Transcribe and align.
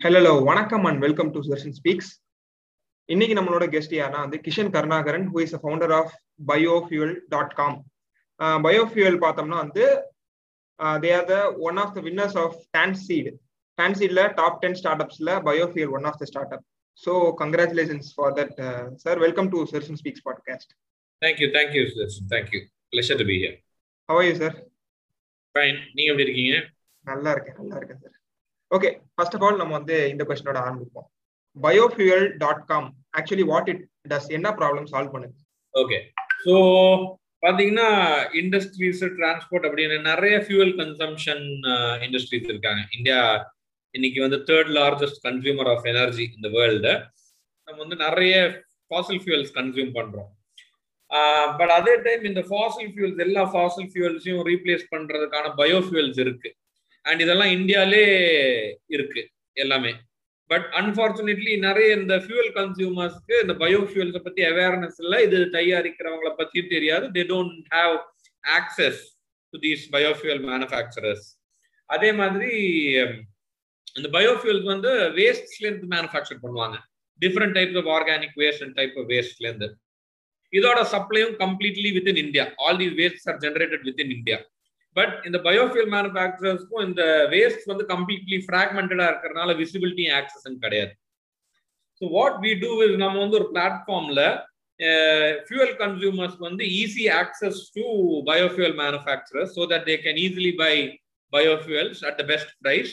Hello 0.00 0.32
வணக்கம் 0.42 0.84
and 0.84 1.00
welcome 1.00 1.30
to 1.34 1.40
Sudarshan 1.44 1.74
speaks 1.76 2.10
இன்னைக்கு 3.08 3.34
நம்மளோட 3.38 3.64
கெஸ்ட் 3.72 3.94
யாருன்னா 3.96 4.20
வந்து 4.24 4.38
Kishan 4.44 4.70
Karunakaran 4.74 5.26
who 5.32 5.38
is 5.40 5.54
founder 5.54 5.92
of 5.98 6.12
biofuel 6.50 7.14
dot 7.28 7.54
com 7.54 7.76
biofuel 8.60 9.16
பார்த்தோம்னா 9.24 9.58
வந்து 9.64 9.84
they 11.00 11.10
are 11.18 11.26
the 11.26 11.36
one 11.68 11.78
of 11.84 11.94
the 11.96 12.02
winners 12.08 12.36
of 12.44 12.56
Tanseed 12.76 13.30
டான்சீட்ல 13.78 14.24
top 14.40 14.58
ten 14.64 14.76
start 14.80 15.04
அப்ஸ்ல 15.04 15.38
biofuel 15.48 15.94
one 15.98 16.08
of 16.10 16.18
the 16.20 16.28
startup 16.56 16.64
so 17.02 17.14
congratulations 17.40 18.10
for 18.16 18.34
that 18.38 18.54
sir 19.04 19.20
welcome 19.24 19.50
to 19.54 19.60
Sudarshan 19.66 20.00
speaks 20.02 20.26
podcast 20.28 20.72
you, 21.72 21.84
Sudarshan. 21.86 22.24
Thank 22.28 22.48
you. 22.54 22.60
Pleasure 22.92 23.16
to 23.16 23.24
be 23.24 23.36
here. 23.42 23.54
How 24.08 24.22
you 24.24 24.34
sir 24.40 24.56
Fine. 25.54 25.78
நீங்க 25.94 26.08
எப்படி 26.12 26.26
இருக்கீங்க? 26.26 26.56
நல்லா 27.06 27.30
இருக்கேன் 27.34 27.58
நல்லா 27.60 27.76
இருக்கேன் 27.78 28.00
sir 28.04 28.16
okay 28.70 28.90
first 29.16 29.36
of 29.36 29.44
all 29.46 29.60
நம்ம 29.60 29.74
வந்து 29.78 29.96
இந்த 30.12 30.22
கொஸ்டினோட 30.28 30.58
ஆரம்பிப்போம். 30.66 31.06
Biofuel 31.56 32.26
dot 32.42 32.64
com 32.70 32.88
actually 33.18 33.46
what 33.52 33.68
it 33.72 33.82
does 34.12 34.28
என்ன 34.36 34.48
ப்ராப்ளம் 34.60 34.88
சால்வ் 34.92 35.14
பண்ணுது? 35.14 35.34
ஓகே 35.74 35.98
ஸோ 36.44 36.54
பார்த்தீங்கன்னா 37.44 37.88
இண்டஸ்ட்ரீஸ் 38.40 39.02
டிரான்ஸ்போர்ட் 39.18 39.66
அப்படின்னு 39.68 39.96
நிறைய 40.10 40.36
ஃபியூவல் 40.44 40.74
கன்சம்ஷன் 40.80 41.44
இண்டஸ்ட்ரீஸ் 42.06 42.48
இருக்காங்க. 42.52 42.82
இந்தியா 42.96 43.20
இன்னைக்கு 43.94 44.20
வந்து 44.24 44.38
third 44.48 44.72
largest 44.78 45.20
consumer 45.26 45.70
of 45.74 45.86
energy 45.92 46.24
இந்த 46.36 46.48
வேர்ல்டு 46.56 46.94
நம்ம 47.68 47.78
வந்து 47.84 47.98
நிறைய 48.06 48.34
ஃபாசில் 48.90 49.20
ஃபியூவல்ஸ் 49.22 49.54
கன்சியூம் 49.58 49.92
பண்றோம். 49.98 50.30
பட் 51.58 51.72
அதே 51.78 51.94
டைம் 52.06 52.22
இந்த 52.30 52.42
ஃபாசில் 52.50 52.90
ஃபியூல்ஸ் 52.92 53.20
எல்லா 53.26 53.42
ஃபாசில் 53.54 53.90
ஃபியூல்ஸையும் 53.92 54.44
ரீப்ளேஸ் 54.50 54.84
பண்றதுக்கான 54.94 55.52
பயோஃபியூல்ஸ் 55.60 56.20
இருக்கு. 56.24 56.50
அண்ட் 57.06 57.20
இதெல்லாம் 57.24 57.52
இந்தியாலே 57.56 58.02
இருக்கு 58.94 59.22
எல்லாமே. 59.56 59.92
பட் 60.50 60.66
அன்பார்ச்சுனேட்லி 60.80 61.54
நிறைய 61.66 61.88
இந்த 62.00 62.14
ஃபியூல் 62.24 62.50
கன்சியூமர்ஸ்க்கு 62.58 63.36
இந்த 63.44 63.54
பயோஃபியூல்ஸை 63.62 64.20
பத்தி 64.26 64.42
அவேர்னஸ் 64.50 64.98
இல்லை 65.04 65.18
இது 65.26 65.38
தயாரிக்கிறவங்கள 65.56 66.30
பத்தி 66.42 66.60
தெரியாது. 66.74 67.06
They 67.16 67.24
don't 67.32 67.56
have 67.76 67.96
access 68.44 69.00
to 69.54 69.60
these 69.66 69.84
biofuel 69.96 70.42
manufacturers 70.50 71.26
அதே 71.90 72.10
மாதிரி 72.20 72.52
um, 73.02 73.14
இந்த 73.98 74.08
பயோஃபியூல்ஸ் 74.16 74.66
வந்து 74.72 74.90
வேஸ்ட்ல 75.18 75.64
இருந்து 75.66 75.86
மேனுஃபேக்சர் 75.92 76.40
பண்ணுவாங்க. 76.42 76.76
Different 77.20 77.54
types 77.56 77.78
of 77.80 77.90
organic 77.96 78.34
waste 78.42 78.64
and 78.64 78.76
type 78.78 78.96
of 79.00 79.08
வேஸ்ட்ல 79.12 79.46
இருந்து 79.48 79.68
இதோட 80.52 80.80
சப்ளையும் 80.94 81.34
completely 81.44 81.90
within 82.12 82.20
India 82.24 82.44
all 82.64 82.78
these 82.82 82.94
waste 83.00 83.28
are 83.30 83.38
generated 83.44 83.84
within 84.04 84.12
India 84.16 84.38
but 84.96 85.14
இந்த 85.28 85.38
பயோஃபியூல் 85.46 85.90
மேனுஃபேக்சரர்ஸ்க்கும் 85.94 86.84
இந்த 86.88 87.02
வேஸ்ட் 87.34 87.70
வந்து 87.72 87.84
கம்ப்ளீட்லி 87.92 88.38
ஃப்ராக்மெண்டடா 88.46 89.06
இருக்கிறதுனால 89.10 89.54
விசிபிலிட்டி 89.62 90.06
ஆக்சஸ் 90.18 90.46
கிடையாது. 90.64 90.92
So 92.02 92.04
what 92.16 92.38
we 92.44 92.52
do 92.62 92.70
is 92.84 92.96
நம்ம 93.04 93.18
வந்து 93.24 93.38
ஒரு 93.40 93.48
பிளாட்ஃபார்ம்ல 93.54 94.22
ஃபியூவல் 95.46 95.74
கன்சியூமர்ஸ் 95.82 96.38
வந்து 96.46 96.64
easy 96.80 97.04
access 97.20 97.60
to 97.76 97.84
biofuel 98.30 98.74
manufacturers 98.82 99.52
so 99.56 99.64
that 99.72 99.86
they 99.90 99.96
can 100.06 100.18
easily 100.24 100.52
buy 100.64 100.72
biofuels 101.32 102.00
at 102.08 102.18
the 102.20 102.24
best 102.32 102.52
price 102.62 102.92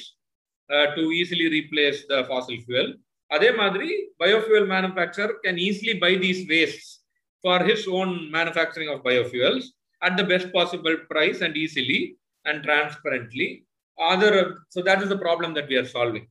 to 0.95 1.03
easily 1.21 1.47
replace 1.57 1.99
the 2.11 2.19
fossil 2.29 2.61
fuel 2.63 2.91
அதே 3.31 3.49
மாதிரி 3.61 3.89
biofuel 4.23 4.67
manufacture 4.75 5.31
can 5.45 5.59
easily 5.67 5.95
buy 6.05 6.11
these 6.25 6.41
waste 6.53 6.87
for 7.43 7.63
his 7.69 7.85
own 7.99 8.13
manufacturing 8.37 8.91
of 8.95 9.03
biofuels 9.09 9.67
at 10.03 10.17
the 10.17 10.23
best 10.23 10.51
possible 10.53 10.95
price 11.09 11.41
and 11.41 11.55
easily 11.55 12.17
and 12.45 12.63
transparently. 12.63 13.65
Other, 13.99 14.59
so 14.69 14.81
that 14.81 15.01
is 15.01 15.09
the 15.09 15.17
problem 15.17 15.53
that 15.53 15.67
we 15.69 15.75
are 15.75 15.85
solving. 15.85 16.27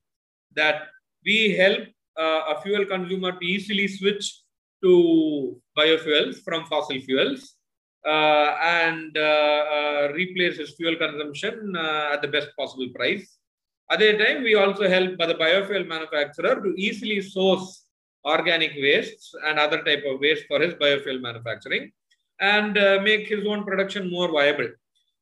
That 0.54 0.82
we 1.24 1.54
help 1.56 1.82
uh, 2.18 2.54
a 2.54 2.60
fuel 2.62 2.84
consumer 2.84 3.32
to 3.32 3.46
easily 3.46 3.88
switch 3.88 4.40
to 4.82 5.60
biofuels 5.78 6.42
from 6.42 6.66
fossil 6.66 7.00
fuels 7.00 7.54
uh, 8.04 8.56
and 8.60 9.16
uh, 9.16 10.08
replace 10.12 10.58
his 10.58 10.74
fuel 10.74 10.96
consumption 10.96 11.74
at 11.76 12.20
the 12.20 12.28
best 12.28 12.48
possible 12.58 12.88
price. 12.94 13.38
At 13.90 14.00
the 14.00 14.16
time, 14.18 14.42
we 14.42 14.54
also 14.54 14.88
help 14.88 15.18
the 15.18 15.34
biofuel 15.34 15.86
manufacturer 15.86 16.60
to 16.62 16.74
easily 16.76 17.20
source 17.20 17.86
organic 18.24 18.72
wastes 18.76 19.34
and 19.46 19.58
other 19.58 19.82
type 19.82 20.04
of 20.06 20.20
waste 20.20 20.44
for 20.48 20.60
his 20.60 20.74
biofuel 20.74 21.20
manufacturing 21.20 21.92
and 22.39 22.77
uh, 22.77 22.99
make 23.01 23.27
his 23.27 23.45
own 23.47 23.63
production 23.63 24.09
more 24.09 24.31
viable 24.31 24.69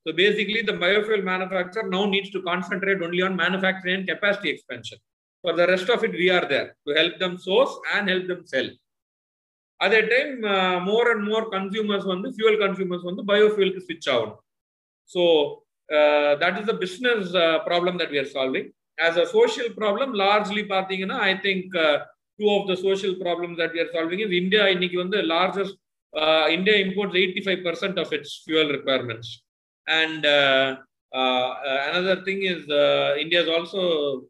so 0.06 0.14
basically 0.14 0.62
the 0.62 0.74
biofuel 0.74 1.24
manufacturer 1.24 1.88
now 1.90 2.06
needs 2.06 2.30
to 2.30 2.42
concentrate 2.42 3.02
only 3.02 3.22
on 3.22 3.36
manufacturing 3.36 3.96
and 3.96 4.08
capacity 4.08 4.50
expansion 4.50 4.98
for 5.42 5.54
the 5.54 5.68
rest 5.68 5.90
of 5.90 6.04
it 6.04 6.12
we 6.12 6.30
are 6.30 6.46
there 6.54 6.76
to 6.88 6.94
help 6.94 7.18
them 7.20 7.38
source 7.38 7.74
and 7.94 8.10
help 8.10 8.28
them 8.28 8.46
sell 8.46 8.70
at 9.82 9.92
that 9.92 10.10
time 10.10 10.44
uh, 10.44 10.80
more 10.80 11.12
and 11.12 11.24
more 11.24 11.50
consumers 11.50 12.06
on 12.06 12.22
the 12.22 12.32
fuel 12.34 12.58
consumers 12.58 13.04
on 13.06 13.16
the 13.16 13.24
biofuel 13.24 13.72
switch 13.86 14.08
out 14.08 14.40
so 15.06 15.64
uh, 15.92 16.36
that 16.36 16.60
is 16.60 16.66
the 16.66 16.74
business 16.74 17.32
problem 17.66 17.98
that 17.98 18.12
we 18.12 18.18
are 18.18 18.32
solving 18.38 18.72
as 19.00 19.18
a 19.18 19.28
social 19.28 19.70
problem 19.82 20.14
largely 20.14 20.64
i 20.72 21.34
think 21.46 21.66
two 22.40 22.50
of 22.50 22.68
the 22.68 22.76
social 22.76 23.16
problems 23.16 23.58
that 23.58 23.72
we 23.74 23.80
are 23.80 23.92
solving 23.92 24.20
is 24.26 24.32
India 24.42 24.64
இன்னைக்கு 24.76 24.98
வந்து 25.04 25.20
largest 25.36 25.76
uh, 26.17 26.47
India 26.49 26.77
imports 26.77 27.15
85% 27.15 27.99
of 27.99 28.13
its 28.13 28.43
fuel 28.45 28.69
requirements 28.69 29.43
and 29.89 30.27
uh, 30.27 30.77
uh, 31.15 31.55
another 31.93 32.23
thing 32.25 32.43
is 32.43 32.63
India 33.19 33.43
is 33.43 33.49
also 33.49 34.23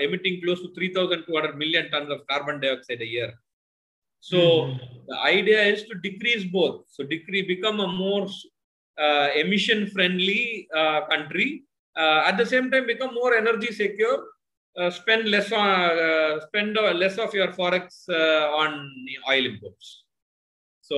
emitting 0.00 0.40
close 0.42 0.60
to 0.60 0.72
3200 0.74 1.56
million 1.56 1.90
tons 1.90 2.10
of 2.10 2.26
carbon 2.26 2.60
dioxide 2.60 3.00
a 3.00 3.06
year 3.06 3.32
so 4.20 4.38
mm-hmm. 4.38 4.76
the 5.08 5.18
idea 5.20 5.62
is 5.62 5.84
to 5.84 5.94
decrease 6.02 6.44
both 6.44 6.84
so 6.88 7.04
decrease 7.04 7.46
become 7.46 7.80
a 7.80 7.86
more 7.86 8.26
emission 9.36 9.86
friendly 9.86 10.68
country 11.10 11.64
at 11.96 12.36
the 12.36 12.46
same 12.46 12.70
time 12.70 12.86
become 12.86 13.14
more 13.14 13.34
energy 13.34 13.72
secure 13.72 14.22
uh, 14.78 14.90
spend 14.90 15.28
less 15.28 15.52
on 15.52 15.68
uh, 15.68 16.40
spend 16.46 16.74
less 16.74 17.18
of 17.18 17.34
your 17.34 17.48
forex 17.48 18.08
uh, 18.08 18.56
on 18.56 18.90
oil 19.30 19.44
imports. 19.44 20.01
So 20.90 20.96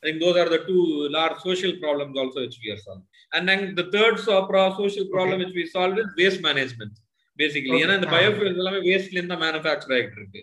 I 0.00 0.06
think 0.06 0.20
those 0.20 0.36
are 0.36 0.48
the 0.48 0.60
two 0.68 0.82
large 1.10 1.38
social 1.40 1.72
problems 1.82 2.16
also 2.16 2.40
which 2.40 2.58
we 2.62 2.70
are 2.72 2.76
solving. 2.78 3.06
And 3.32 3.48
then 3.48 3.74
the 3.74 3.86
third 3.94 4.18
social 4.20 5.06
problem 5.14 5.36
okay. 5.36 5.44
which 5.44 5.54
we 5.54 5.66
solve 5.66 5.98
is 5.98 6.08
waste 6.20 6.42
management. 6.42 6.94
Basically, 7.38 7.78
ஏன்னா 7.84 7.94
இந்த 7.98 8.08
biofuels 8.16 8.58
எல்லாமே 8.62 8.80
வேஸ்ட்ல 8.88 9.18
இருந்து 9.18 9.36
manufacture 9.44 9.94
ஆகிட்டு 9.96 10.18
இருக்கு 10.18 10.40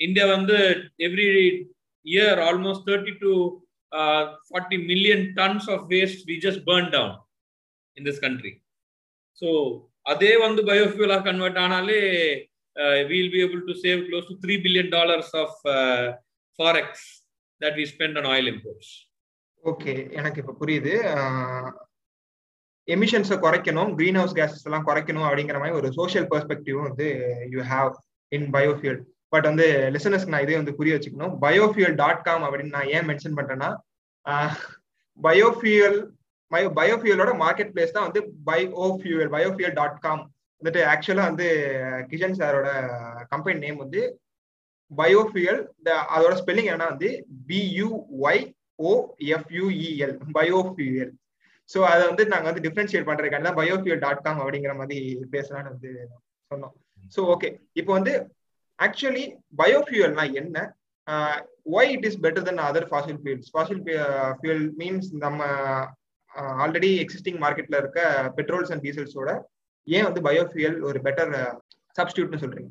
India 0.00 0.26
வந்து 0.36 0.56
every 1.06 1.26
year 2.06 2.38
almost 2.46 2.86
thirty 2.88 3.12
to 3.24 3.32
forty 4.48 4.78
million 4.90 5.24
tons 5.38 5.66
of 5.74 5.84
waste 5.94 6.22
we 6.30 6.36
just 6.46 6.62
burn 6.68 6.88
down 6.94 7.12
in 7.96 8.06
this 8.08 8.22
country 8.24 8.52
so 9.42 9.50
அதே 10.12 10.32
வந்து 10.46 10.62
பயோஃபியூலா 10.70 11.18
கன்வெர்ட் 11.28 11.60
ஆனாலே 11.64 12.00
we'll 13.10 13.30
be 13.34 13.42
able 13.46 13.62
to 13.68 13.76
save 13.84 14.00
close 14.08 14.26
to 14.30 14.36
three 14.44 14.56
billion 14.66 14.90
dollars 14.96 15.34
of 15.42 15.58
forex 16.58 17.06
that 17.62 17.78
we 17.80 17.84
spend 17.92 18.18
on 18.18 18.28
oil 18.32 18.50
imports 18.52 18.92
okay 19.64 19.92
எனக்கு 20.12 20.40
இப்போ 20.42 20.54
புரியுது. 20.60 20.92
எமிஷன்ஸை 22.88 23.36
குறைக்கணும் 23.36 23.90
green 23.94 24.18
house 24.20 24.36
gases 24.38 24.64
எல்லாம் 24.64 24.86
குறைக்கணும் 24.86 25.26
அப்படிங்கிற 25.26 25.58
மாதிரி 25.58 25.76
ஒரு 25.76 25.88
சோஷியல் 25.92 26.26
பெர்ஸ்பெக்டிவும் 26.32 26.86
வந்து 26.88 27.08
you 27.50 27.60
have 27.72 27.92
in 28.32 28.48
biofuel 28.52 28.98
but 29.32 29.46
வந்து 29.50 29.66
லிசனர்ஸ்க்கு 29.94 30.34
நான் 30.34 30.44
இதே 30.46 30.56
வந்து 30.56 30.74
புரிய 30.78 30.94
வச்சுக்கணும். 30.96 31.34
பயோஃபியூல் 31.44 31.94
டாட் 31.94 32.24
காம் 32.24 32.44
அப்படின்னு 32.46 32.76
நான் 32.76 32.90
ஏன் 32.96 33.06
மென்ஷன் 33.10 33.36
பண்றேன்னா 33.38 33.70
பயோஃபியூல் 35.18 35.96
பயோ 36.50 36.68
பயோஃபியூலோட 36.78 37.32
மார்க்கெட் 37.44 37.72
பிளேஸ் 37.74 37.94
தான் 37.96 38.06
வந்து 38.08 38.20
பயோஃபியூல் 38.46 39.30
பயோஃபியூல் 39.36 39.76
டாட் 39.78 40.00
காம் 40.00 40.22
வந்துட்டு 40.62 40.82
ஆக்சுவலா 40.92 41.24
வந்து 41.30 41.46
கிஷன் 42.10 42.36
சாரோட 42.40 42.68
கம்பெனி 43.30 43.58
நேம் 43.58 43.78
வந்து 43.78 44.00
பயோஃபியல் 44.90 45.60
அதோட 46.14 46.32
ஸ்பெல்லிங் 46.40 46.70
என்ன 46.74 46.86
வந்து 46.92 47.08
பியூஒய் 47.50 48.42
ஓஎஃப்யூஇஎல் 48.90 50.14
பயோஃபியூஎல் 50.38 51.12
ஸோ 51.70 51.80
அதை 51.90 52.02
வந்து 52.10 52.24
நாங்கள் 52.32 52.50
வந்து 52.50 52.64
டிஃப்ரென்ஷியேட் 52.66 53.08
பண்றதுக்காக 53.08 53.44
தான் 53.46 53.58
பயோஃபியூல் 53.60 54.02
டாட் 54.04 54.24
காம் 54.26 54.42
அப்படிங்கிற 54.44 54.72
மாதிரி 54.80 54.98
பேசலாம்னு 55.34 55.72
வந்து 55.72 55.90
சொன்னோம். 56.50 56.74
ஸோ 57.14 57.20
ஓகே 57.34 57.48
இப்போ 57.80 57.92
வந்து 57.98 58.12
ஆக்சுவலி 58.78 59.24
பயோஃபியூயல்னா 59.60 60.24
என்ன? 60.40 60.58
Why 61.76 61.90
it 61.94 62.06
is 62.08 62.20
better 62.24 62.46
then 62.48 62.62
other 62.68 62.88
fossil 62.90 63.18
fuels 63.22 63.50
fossil 63.54 63.80
fuel 64.38 64.64
means 64.80 65.08
நம்ம 65.24 65.40
ஆல்ரெடி 66.62 66.90
எக்ஸிஸ்டிங் 67.04 67.40
மார்க்கெட்ல 67.44 67.78
இருக்க 67.82 68.00
பெட்ரோல்ஸ் 68.38 68.72
அண்ட் 68.74 68.84
டீசல்ஸோட 68.86 69.30
ஏன் 69.86 70.06
வந்து 70.08 70.22
பயோஃபியல் 70.28 70.78
ஒரு 70.88 70.98
பெட்டர் 71.06 71.32
சப்ஸ்டியூட்னு 71.98 72.42
சொல்றீங்க? 72.44 72.70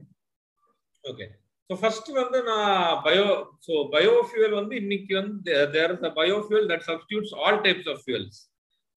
ஓகே 1.03 1.25
ஸோ 1.71 1.75
ஃபர்ஸ்ட் 1.81 2.09
வந்து 2.11 2.43
நான் 2.43 2.97
பயோ 3.03 3.25
ஸோ 3.67 3.73
பயோஃபியூல் 3.93 4.53
வந்து 4.57 4.75
இன்னைக்கு 4.75 5.13
வந்து 5.15 5.53
there 5.71 5.91
is 5.91 6.03
a 6.03 6.11
biofuel 6.17 6.65
that 6.71 6.83
substitutes 6.87 7.33
all 7.33 7.59
types 7.61 7.87
of 7.87 8.01
fuels 8.05 8.39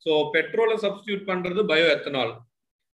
so 0.06 0.11
பெட்ரோலை 0.32 0.76
சப்ஸ்டியூட் 0.76 1.23
பண்ணுறது 1.29 1.62
பயோ 1.65 1.87
எத்தனால் 1.87 2.32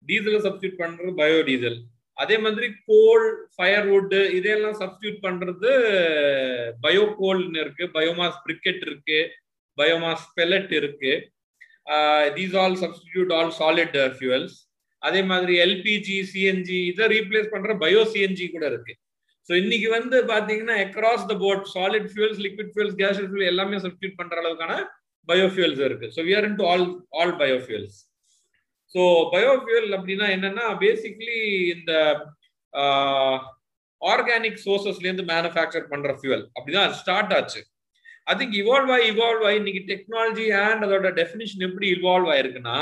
டீசலை 0.05 0.41
சப்ஸ்டியூட் 0.41 0.81
பண்ணுறது 0.81 1.13
பயோ 1.15 1.43
டீசல் 1.43 1.79
அதே 2.19 2.39
மாதிரி 2.39 2.69
கோல் 2.87 3.27
ஃபயர்வுட் 3.55 4.15
இதெல்லாம் 4.31 4.79
சப்ஸ்டியூட் 4.83 5.21
பயோ 6.83 7.05
கோல்ன்னு 7.21 7.61
இருக்கு 7.61 7.87
பயோமாஸ் 7.87 8.41
பிரிக்கெட் 8.45 8.83
இருக்கு 8.83 9.21
பயோமாஸ் 9.79 10.29
பெலட் 10.37 10.73
இருக்கு. 10.73 11.13
These 12.35 12.55
all 12.55 12.77
substitute 12.77 13.33
all 13.33 13.53
solid 13.61 13.99
fuels 14.17 14.57
அதே 15.03 15.23
மாதிரி 15.23 15.57
எல்பிஜி 15.59 16.19
சிஎன்ஜி 16.33 16.87
இதை 16.87 17.07
ரீப்ளேஸ் 17.09 17.53
பண்ணுற 17.53 17.79
பயோ 17.79 18.03
சிஎன்ஜி 18.05 18.51
கூட 18.51 18.67
இருக்குது 18.67 18.99
ஸோ 19.49 19.53
இன்னைக்கு 19.62 19.89
வந்து 19.97 20.17
பாத்தீங்கன்னா 20.33 20.75
across 20.85 21.29
the 21.31 21.35
board 21.45 21.67
solid 21.75 22.09
fuels 22.12 22.41
liquid 22.47 22.73
fuels 22.73 22.97
gas 23.03 23.21
fuel 23.21 23.50
எல்லாமே 23.53 23.79
சப்ஸ்டியூட் 23.85 24.19
பண்ற 24.21 24.37
அளவுக்கான 24.43 24.75
பயோஃபியூல்ஸ் 25.29 25.81
இருக்கு. 25.87 26.06
So 26.17 26.21
we are 26.29 26.47
into 26.61 26.67
all 26.73 26.87
all 27.21 27.35
biofuels 27.43 27.97
so 28.95 29.03
biofuel 29.35 29.89
அப்படின்னா 29.97 30.27
என்னன்னா 30.37 30.67
பேசிக்லி 30.85 31.39
இந்த 31.75 31.93
ஆர்கானிக் 34.03 34.61
சோர்சஸ்லேருந்து 34.67 35.27
மேனுஃபேக்சர் 35.33 35.91
பண்ற 35.93 36.11
ஃபியூவல் 36.19 36.45
அப்படிதான் 36.56 36.93
ஸ்டார்ட் 37.00 37.33
ஆச்சு. 37.39 37.61
அதுக்கு 38.33 38.55
இவால்வ் 38.62 38.93
ஆகி 38.95 39.06
இவால்வ் 39.15 39.45
ஆகி 39.49 39.59
இன்னைக்கு 39.61 39.83
டெக்னாலஜி 39.93 40.47
அண்ட் 40.65 40.85
அதோட 40.87 41.11
டெஃபினிஷன் 41.21 41.65
எப்படி 41.69 41.87
இவால்வ் 41.97 42.31
ஆயிருக்குன்னா 42.35 42.79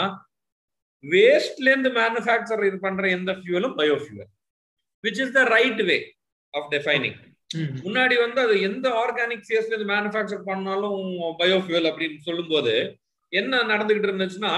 வேஸ்ட்ல 1.05 1.71
இருந்து 1.73 1.91
மேனுஃபேக்சர் 2.01 2.67
இது 2.69 2.79
பண்ற 2.87 3.09
எந்த 3.17 3.33
ஃபியூவலும் 3.41 3.77
biofuel 3.81 4.31
which 5.05 5.21
is 5.25 5.35
the 5.39 5.43
right 5.57 5.83
way 5.91 5.99
of 6.59 6.69
defining 6.75 7.19
முன்னாடி 7.85 8.15
வந்து 8.23 8.41
அது 8.45 8.55
எந்த 8.69 8.87
ஆர்கானிக் 9.03 9.49
சேஸ்ல 9.51 9.73
இருந்து 9.73 9.93
மேனுஃபேக்சர் 9.95 10.43
பண்ணாலும் 10.49 11.03
பயோஃபியூவல் 11.41 11.89
அப்படின்னு 11.91 12.21
சொல்லும்போது 12.29 12.75
என்ன 13.33 13.63
நடந்துகிட்டு 13.73 14.09
இருந்துச்சுன்னா 14.11 14.55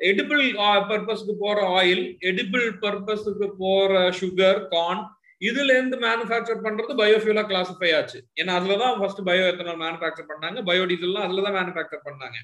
எடிபிள் 0.00 0.42
பர்பஸ்க்கு 0.90 1.32
uh, 1.34 1.40
போற 1.44 1.58
ஆயில் 1.78 2.02
எடிபிள் 2.28 2.66
பர்பஸ்க்கு 2.82 3.46
போற 3.62 3.92
சுகர் 4.18 4.60
கார்ன் 4.74 5.02
இதுல 5.42 5.74
இருந்து 5.76 5.96
மேனுஃபேக்சர் 6.04 6.62
பண்றது 6.66 6.94
பயோஃபியூலா 7.00 7.42
கிளாசிஃபை 7.50 7.90
ஆச்சு. 7.98 8.18
ஏன்னா 8.40 8.52
அதுலதான் 8.58 8.96
ஃபர்ஸ்ட் 9.00 9.22
பயோ 9.28 9.44
எத்தனால் 9.50 9.82
மேனுஃபேக்சர் 9.84 10.30
பண்ணாங்க 10.30 10.62
பயோடீசல்லாம் 10.68 11.26
அதுலதான் 11.26 11.56
மேனுஃபேக்சர் 11.58 12.06
பண்ணாங்க. 12.08 12.38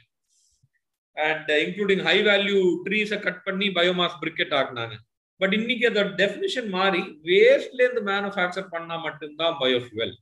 அண்ட் 1.16 1.50
இன்க்ளூடிங் 1.64 2.02
ஹை 2.08 2.16
வேல்யூ 2.30 2.60
ட்ரீஸை 2.86 3.18
கட் 3.26 3.42
பண்ணி 3.48 3.68
பயோமாஸ் 3.78 4.18
பிரிக்கெட் 4.22 4.54
ஆக்குனாங்க. 4.60 4.96
பட் 5.40 5.54
இன்னைக்கு 5.58 5.84
அதோட 5.90 6.10
டெஃபினிஷன் 6.20 6.68
மாறி 6.70 7.00
வேஸ்ட்லேருந்து 7.28 8.02
மேனுஃபேக்சர் 8.10 8.68
பண்ணால் 8.74 9.02
மட்டும்தான் 9.02 9.56
பயோஃபியூவல் 9.62 10.14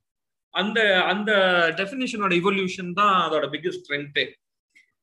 அந்த 0.55 0.79
அந்த 1.03 1.33
டெஃபினிஷனோட 1.77 2.33
இவல்யூஷன் 2.41 2.91
தான் 2.93 3.15
அதோட 3.27 3.45
பிக்கஸ்ட் 3.47 3.85
ஸ்ட்ரென்த்தே 3.85 4.25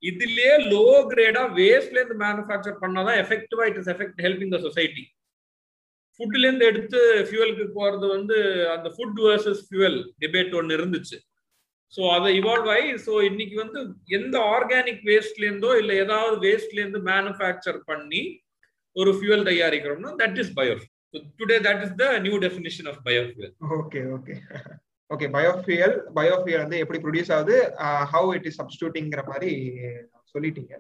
இதுலயே 0.04 0.52
லோ 0.74 0.84
கிரேடா 1.12 1.44
வேஸ்ட்ல 1.56 2.00
இருந்து 2.00 2.18
மேனுஃபேக்சர் 2.26 2.82
பண்ணாதான் 2.84 3.18
எஃபெக்டிவா 3.24 3.64
it 3.66 3.80
is 3.82 3.90
effect 3.90 4.22
helping 4.22 4.54
the 4.56 4.60
society 4.60 5.04
ஃபுட்ல 6.20 6.46
இருந்து 6.46 6.66
எடுத்து 6.66 7.00
ஃபியூவலுக்கு 7.28 7.66
போறது 7.76 8.06
வந்து 8.08 8.38
அந்த 8.76 8.88
ஃபுட் 8.90 9.20
வர்சஸ் 9.26 9.62
ஃபியூவல் 9.68 10.00
டிபேட் 10.20 10.56
ஒன்று 10.60 10.78
இருந்துச்சு. 10.78 11.18
ஸோ 11.94 12.02
அதை 12.16 12.30
இவால்வ் 12.40 12.70
ஆகி 12.74 12.90
ஸோ 13.06 13.14
இன்னைக்கு 13.22 13.56
வந்து 13.56 13.80
எந்த 14.10 14.36
ஆர்கானிக் 14.56 15.02
வேஸ்ட்ல 15.10 15.46
இருந்தோ 15.46 15.72
இல்லை 15.78 15.96
ஏதாவது 15.98 16.36
வேஸ்ட்ல 16.46 16.82
இருந்து 16.82 17.02
மேனுஃபேக்சர் 17.12 17.80
பண்ணி 17.86 18.22
ஒரு 18.96 19.12
fuel 19.18 19.48
தயாரிக்கிறோம்னா 19.50 20.12
that 20.22 20.40
is 20.44 20.54
biofuel 20.60 21.26
today 21.40 21.58
that 21.68 21.82
is 21.86 21.96
the 22.02 22.06
new 22.26 22.38
definition 22.46 22.88
of 22.92 23.02
biofuel 23.08 23.54
okay 23.80 24.02
okay 24.18 24.36
okay 25.10 25.28
biofuel 25.36 25.96
biofuel 26.18 26.64
வந்து 26.64 26.80
எப்படி 26.84 27.00
ப்ரொடியூஸ் 27.04 27.32
ஆகுது? 27.36 27.56
ஹவு 28.14 28.30
இட் 28.38 28.48
இஸ் 28.50 28.60
சப்ஸ்டியூட்டிங்கிற 28.62 29.22
மாதிரி 29.30 29.52
சொல்லிட்டீங்க. 30.34 30.74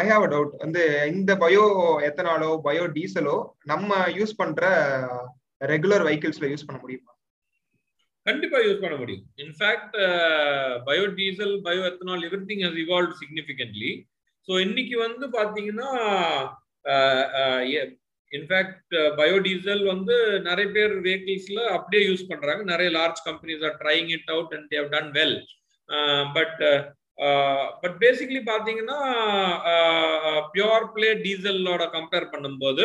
ஐ 0.00 0.04
ஹாவ் 0.10 0.24
அ 0.26 0.30
டவுட் 0.32 0.54
வந்து 0.64 0.82
இந்த 1.12 1.32
பயோ 1.44 1.62
எத்தனாலோ 2.08 2.50
பயோ 2.66 2.84
டீசலோ 2.96 3.36
நம்ம 3.72 4.00
யூஸ் 4.18 4.34
பண்ற 4.40 4.62
ரெகுலர் 5.72 6.04
வெஹிக்கிள்ஸ்ல 6.08 6.50
யூஸ் 6.52 6.66
பண்ண 6.66 6.78
முடியுமா? 6.82 7.12
கண்டிப்பா 8.26 8.58
யூஸ் 8.66 8.82
பண்ண 8.82 8.94
முடியும். 9.02 9.24
In fact 9.44 9.96
bio 10.88 11.04
diesel 11.18 11.54
bio 11.66 11.82
ethanol 11.90 12.26
everything 12.50 12.64
has 12.66 12.80
evolve 12.84 13.14
significantly 13.22 13.92
so 14.48 14.54
இன்னைக்கு 14.66 14.96
வந்து 15.06 15.24
பாத்தீங்கன்னா 15.38 15.88
இன்ஃபேக்ட் 18.32 18.94
பயோடீசல் 19.16 19.84
வந்து 19.84 20.14
நிறைய 20.40 20.66
பேர் 20.70 20.94
வெஹிக்கிள்ஸ்ல 21.06 21.60
அப்படியே 21.66 22.02
யூஸ் 22.08 22.28
பண்றாங்க. 22.28 22.62
நிறைய 22.64 22.90
large 22.90 23.20
companies 23.24 23.64
are 23.64 23.76
trying 23.82 24.08
it 24.08 24.30
out 24.30 24.54
and 24.54 24.68
they've 24.70 24.88
done 24.88 25.10
well 25.12 25.36
but 26.32 26.60
but 27.82 27.96
basically 27.98 28.40
பாத்தீங்கன்னா 28.44 28.98
பியோர் 30.54 30.92
பிளே 30.92 31.08
டீசலோட 31.24 31.84
கம்பேர் 31.96 32.26
பண்ணும்போது 32.34 32.84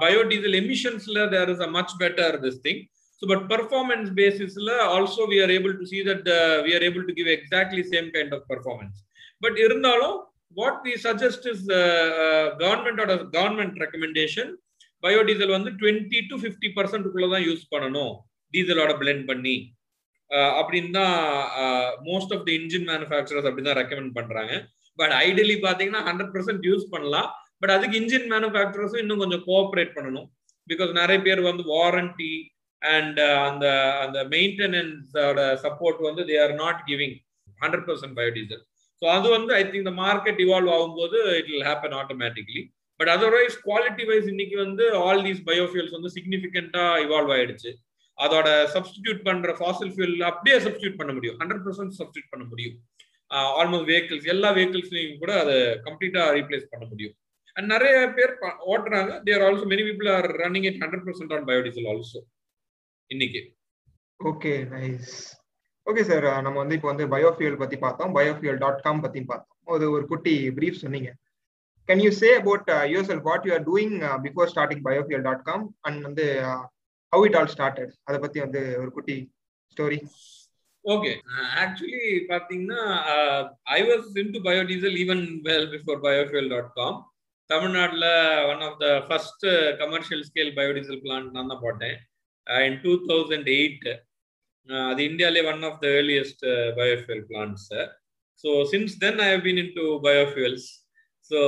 biodiesel 0.00 0.56
எமிஷன்ஸ்ல 0.62 1.26
there 1.28 1.50
is 1.50 1.60
a 1.60 1.70
much 1.70 1.94
better 2.02 2.36
this 2.46 2.60
thing 2.60 2.80
so 3.22 3.26
but 3.26 3.44
performance 3.54 4.10
பேசிஸ்ல 4.12 4.70
also 4.96 5.24
we 5.32 5.38
are 5.44 5.52
able 5.58 5.74
to 5.78 5.84
see 5.84 6.00
that 6.02 6.28
we 6.66 6.72
are 6.78 6.86
able 6.88 7.04
to 7.06 7.12
give 7.12 7.30
exactly 7.36 7.84
same 7.94 8.08
kind 8.16 8.34
of 8.34 8.46
performance 8.52 8.98
but 9.40 9.58
இருந்தாலும் 9.58 10.16
what 10.56 10.80
we 10.86 10.94
suggest 11.06 11.46
is 11.52 11.64
கவர்மெண்டோட 12.62 13.12
government 13.36 13.76
recommendation 13.84 14.50
biodiesel 15.02 15.56
வந்து 15.56 15.70
twenty 15.80 16.20
to 16.30 16.36
fifty 16.42 16.68
பர்சன்ட்டுக்குள்ள 16.76 17.26
தான் 17.34 17.44
use 17.48 17.64
பண்ணணும். 17.74 18.14
டீசலோட 18.54 18.92
blend 19.02 19.26
பண்ணி. 19.32 19.56
Uh, 20.30 20.50
அப்படின்னு 20.60 20.90
தான் 20.96 21.14
most 22.08 22.32
of 22.34 22.42
the 22.46 22.54
engine 22.60 22.86
manufacturers 22.90 23.46
அப்படி 23.48 23.62
தான் 23.68 23.78
ரெக்கமெண்ட் 23.80 24.12
பண்றாங்க. 24.16 24.54
பட் 24.98 25.14
ஐடியலி 25.26 25.56
பார்த்தீங்கன்னா 25.66 26.02
ஹண்ட்ரட் 26.08 26.32
பர்சன்ட் 26.34 26.66
யூஸ் 26.70 26.84
பண்ணலாம். 26.94 27.28
பட் 27.60 27.72
அதுக்கு 27.76 27.96
இன்ஜின் 28.00 28.26
மேனுஃபேக்சரர்ஸும் 28.32 29.02
இன்னும் 29.04 29.22
கொஞ்சம் 29.22 29.44
கோஆப்ரேட் 29.46 29.94
பண்ணணும். 29.96 30.26
பிகாஸ் 30.66 30.90
நிறைய 31.00 31.18
பேர் 31.26 31.42
வந்து 31.50 31.64
வாரண்டி 31.74 32.32
அண்ட் 32.82 33.18
uh, 33.28 33.38
அந்த 33.48 33.66
அந்த 34.04 34.18
மெயின்டெனன்ஸோட 34.34 35.40
சப்போர்ட் 35.64 36.02
வந்து 36.08 36.24
they 36.30 36.36
are 36.44 36.54
not 36.62 36.82
giving 36.90 37.16
hundred 37.62 37.86
percent 37.88 38.16
biodiesel 38.18 38.62
so 39.02 39.06
அது 39.16 39.26
வந்து 39.36 39.52
ஐ 39.58 39.62
திங்க் 39.64 39.84
இந்த 39.84 39.94
மார்க்கெட் 40.04 40.40
இவால்வ் 40.46 40.72
ஆகும்போது 40.76 41.18
it 41.40 41.50
will 41.52 41.66
happen 41.70 41.96
automatically 42.00 42.62
but 43.00 43.10
otherwise 43.14 43.56
quality 43.66 44.04
wise 44.10 44.28
இன்னைக்கு 44.32 44.56
வந்து 44.64 44.84
ஆல் 45.06 45.22
தீஸ் 45.26 45.42
பயோஃபியூல்ஸ் 45.50 45.94
வந்து 45.96 46.10
சிக்னிஃபிகண்டா 46.16 46.84
இவால்வ் 47.04 47.32
ஆயிடுச்சு. 47.34 47.70
அதோட 48.18 48.48
சப்ஸ்டிடியூட் 48.74 49.20
பண்ற 49.28 49.52
ஃபாசில் 49.58 49.92
ஃபியூல் 49.94 50.16
அப்படியே 50.30 50.56
சப்ஸ்டியூட் 50.64 50.98
பண்ண 51.00 51.12
முடியும். 51.18 51.36
ஹண்ட்ரட் 51.40 51.62
பர்சன்ட் 51.66 51.94
சப்ஸ்டியூட் 52.00 52.32
பண்ண 52.32 52.44
முடியும். 52.52 52.76
ஆல்மோஸ்ட் 53.60 53.88
வெஹிக்கிள்ஸ் 53.90 54.28
எல்லா 54.34 54.48
வெஹிக்கிள்ஸ்லையும் 54.56 55.20
கூட 55.22 55.32
அதை 55.42 55.56
கம்ப்ளீட்டா 55.86 56.22
ரீப்ளேஸ் 56.38 56.70
பண்ண 56.72 56.84
முடியும். 56.92 57.14
அண்ட் 57.56 57.70
நிறைய 57.74 57.96
பேர் 58.16 58.32
ஓட்டுறாங்க. 58.72 59.12
There 59.26 59.44
also 59.48 59.64
many 59.72 59.84
people 59.88 60.10
are 60.16 60.28
running 60.42 60.66
it 60.70 60.80
hundred 60.82 61.06
percent 61.08 61.34
on 61.36 61.46
biodiesel 61.50 61.88
also 61.92 62.20
இன்னைக்கு. 63.10 63.42
ஓகே 64.20 64.52
நைஸ் 64.74 65.14
ஓகே 65.88 66.02
சார் 66.08 66.26
நம்ம 66.46 66.56
வந்து 66.62 66.76
இப்போ 66.78 66.88
வந்து 66.90 67.04
பயோஃபியூல் 67.14 67.60
பத்தி 67.60 67.76
பார்த்தோம். 67.84 68.10
பயோஃபியூல் 68.16 68.58
டாட் 68.64 68.82
காம் 68.86 69.04
பத்தி 69.04 69.20
பார்த்தோம். 69.30 69.58
அது 69.74 69.84
ஒரு 69.96 70.04
குட்டி 70.10 70.34
பிரீஃப் 70.56 70.82
சொன்னீங்க. 70.82 71.10
Can 71.88 72.02
you 72.04 72.10
say 72.22 72.30
about 72.40 72.66
yourself 73.10 73.22
what 73.28 73.46
you 73.48 73.52
are 73.56 73.64
doing 73.68 73.94
before 74.24 74.50
starting 74.52 74.82
biofuel 74.88 75.24
dot 75.28 75.44
com 75.48 75.64
and 75.88 76.00
வந்து 76.08 76.24
ஹவு 77.12 77.26
இட் 77.28 77.38
ஆல் 77.40 77.52
ஸ்டார்டட் 77.54 77.92
அதை 78.08 78.18
பத்தி 78.24 78.38
வந்து 78.44 78.62
ஒரு 78.82 78.90
குட்டி 78.96 79.16
ஸ்டோரி 79.76 79.98
ஓகே 80.84 81.12
ஆக்சுவலி 81.62 82.02
பாத்தீங்கன்னா 82.32 82.82
I 83.76 83.80
was 83.90 84.10
into 84.34 84.40
biodiesel 84.48 84.98
even 85.04 85.24
well 85.46 85.68
before 85.74 86.00
biofuel 86.06 86.50
dot 86.54 86.70
com 86.80 86.98
தமிழ்நாட்டில் 87.50 88.10
one 88.50 88.62
of 88.68 88.78
the 88.84 88.88
first 89.08 89.46
commercial 89.82 90.24
scale 90.28 90.52
biodiesel 90.58 91.00
plant 91.06 91.32
நான் 91.36 91.50
தான் 91.52 91.64
போட்டேன். 91.64 91.96
இன் 92.68 92.78
டூ 92.84 92.92
தௌசண்ட் 93.10 93.48
எயிட் 93.56 93.88
அது 94.88 95.00
இந்தியாலே 95.10 95.42
one 95.52 95.62
of 95.68 95.78
the 95.82 95.88
earliest 95.98 96.44
biofuel 96.78 97.24
plants 97.30 97.68
so 98.44 98.50
since 98.72 98.96
then 99.04 99.20
I 99.26 99.28
have 99.34 99.44
been 99.46 99.60
into 99.78 99.86
biofuels 100.08 100.66
so 101.30 101.40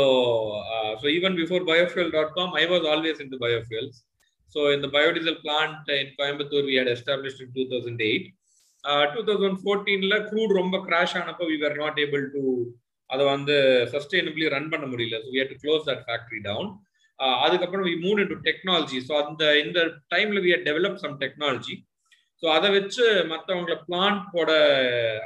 so 1.03 1.07
even 1.17 1.37
before 1.43 1.65
biofuel 1.73 2.13
dot 2.17 2.33
com 2.39 2.55
I 2.63 2.65
was 2.73 2.87
always 2.93 3.21
into 3.35 3.41
biofuels 3.47 3.99
so 4.55 4.61
இந்த 4.75 4.87
biodiesel 4.95 5.35
plant 5.43 5.89
in 5.95 6.07
Coimbatore 6.17 6.65
we 6.65 6.75
had 6.75 6.89
established 6.89 7.41
in 7.41 7.49
2008. 7.55 8.25
Uh, 8.85 9.05
2014ல 9.15 10.17
crude 10.29 10.53
ரொம்ப 10.59 10.77
crash 10.87 11.15
ஆனப்போ 11.19 11.47
we 11.51 11.57
are 11.69 11.77
not 11.77 11.99
able 12.05 12.25
to 12.35 12.43
அதை 13.11 13.25
வந்து 13.27 13.57
sustainably 13.93 14.47
run 14.55 14.71
பண்ண 14.73 14.87
முடியல. 14.93 15.17
So 15.25 15.29
we 15.35 15.45
to 15.53 15.59
close 15.65 15.85
that 15.91 16.03
factory 16.09 16.41
down 16.49 16.71
அதுக்கப்புறம் 17.45 17.87
we 17.89 17.95
move 18.05 18.21
into 18.33 18.39
technology 18.49 18.99
so 19.09 19.15
அந்த 19.23 19.45
இந்த 19.65 19.81
டைம்ல 20.15 20.41
we 20.47 20.53
develop 20.69 21.01
some 21.05 21.17
technology 21.25 21.75
so 22.43 22.47
அதை 22.57 22.69
வச்சு 22.77 23.05
மற்றவங்கள 23.33 23.75
பிளான்ட் 23.89 24.23
போட 24.35 24.51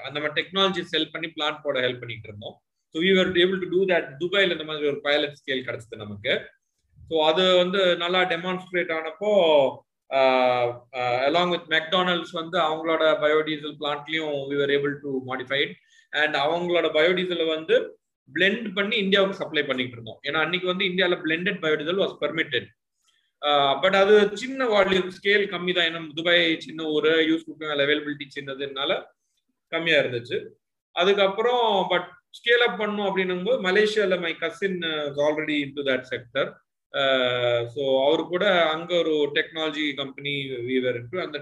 அந்த 0.07 0.17
மாதிரி 0.21 0.37
டெக்னாலஜி 0.41 0.83
செல் 0.93 1.13
பண்ணி 1.15 1.29
பிளான்ட் 1.37 1.65
போட 1.65 1.77
ஹெல்ப் 1.85 2.03
பண்ணிட்டு 2.03 2.29
இருந்தோம். 2.31 2.57
So 2.95 2.99
we 3.05 3.11
are 3.23 3.31
able 3.45 3.61
to 3.63 3.69
do 3.75 3.81
that 3.93 4.09
துபாயில் 4.23 4.55
இந்த 4.57 4.67
மாதிரி 4.69 4.91
ஒரு 4.93 5.01
பைலட் 5.07 5.39
ஸ்கேல் 5.41 5.67
கிடைச்சது 5.69 6.03
நமக்கு. 6.05 6.35
ஸோ 6.99 7.15
அது 7.31 7.45
வந்து 7.63 7.81
நல்லா 8.05 8.21
டெமான்ஸ்ட்ரேட் 8.35 8.93
ஆனப்போ 8.99 9.33
அலாங் 11.27 11.53
வித் 11.55 11.69
மெக்டானல்ட்ஸ் 11.75 12.35
வந்து 12.41 12.57
அவங்களோட 12.69 13.05
biodiesel 13.25 13.77
பிளான்ட்லயும் 13.81 14.37
we were 14.51 14.73
able 14.77 14.95
to 15.05 15.11
modified 15.31 15.73
and 16.13 16.37
அவங்களோட 16.45 16.87
பயோடீசலை 16.97 17.47
வந்து 17.57 17.77
பிளெண்ட் 18.29 18.69
பண்ணி 18.77 18.97
இந்தியாவுக்கு 19.05 19.41
சப்ளை 19.43 19.63
பண்ணிட்டு 19.71 19.97
இருந்தோம். 19.97 20.19
ஏன்னா 20.27 20.39
அன்னைக்கு 20.45 20.67
வந்து 20.73 20.85
இந்தியாவில் 20.91 21.23
blended 21.25 21.61
biodiesel 21.65 22.03
was 22.03 22.15
permitted 22.23 22.69
but 23.83 23.97
அது 23.97 24.15
சின்ன 24.35 24.67
வால்யூம் 24.67 25.11
ஸ்கேல் 25.11 25.47
கம்மி 25.49 25.73
தான் 25.73 25.89
ஏன்னா 25.89 26.03
துபாய் 26.15 26.45
சின்ன 26.57 26.87
ஒரு 26.91 27.11
யூஸ் 27.31 27.47
அவைலபிலிட்டி 27.81 28.27
சின்னதுனால 28.37 28.93
கம்மியா 29.73 29.99
இருந்துச்சு. 30.03 30.39
அதுக்கப்புறம் 30.97 31.65
பட் 31.89 32.09
ஸ்கேல் 32.39 32.65
அப் 32.67 32.79
பண்ணும் 32.79 33.07
அப்படின்னும் 33.09 33.47
போது 33.47 33.59
மலேசியால 33.63 34.15
my 34.19 34.33
cousin 34.35 34.79
already 35.27 35.57
into 35.77 35.83
that 35.83 36.07
sector 36.13 36.49
so 37.75 37.83
அவர் 38.07 38.23
கூட 38.25 38.45
அங்க 38.75 38.91
ஒரு 38.95 39.15
டெக்னாலஜி 39.39 39.85
கம்பெனி 39.95 40.35
வீவர் 40.69 40.97
இருக்கு 40.97 41.19
அந்த 41.21 41.39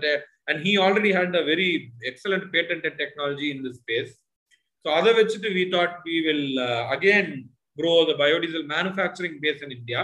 and 0.48 0.60
he 0.66 0.72
already 0.86 1.10
had 1.18 1.36
a 1.36 1.44
very 1.44 1.70
excellent 2.10 2.46
patent 2.54 2.88
technology 3.02 3.48
in 3.54 3.62
the 3.62 3.72
space 3.80 4.12
so 4.84 4.90
அதை 4.94 5.10
வச்சுட்டு 5.12 5.50
we 5.58 5.64
thought 5.76 5.96
we 6.08 6.16
will 6.20 6.46
again 6.96 7.32
grow 7.78 7.92
the 8.10 8.14
biodiesel 8.22 8.66
manufacturing 8.72 9.38
base 9.44 9.62
in 9.62 9.76
India 9.78 10.02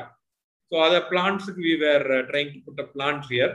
so 0.73 0.77
அதை 0.87 0.99
பிளான்ட்ஸுக்கு 1.11 1.63
we 1.69 1.75
were 1.85 2.07
trying 2.31 2.53
to 2.55 2.61
put 2.67 2.83
a 2.85 2.89
plant 2.95 3.27
here 3.31 3.55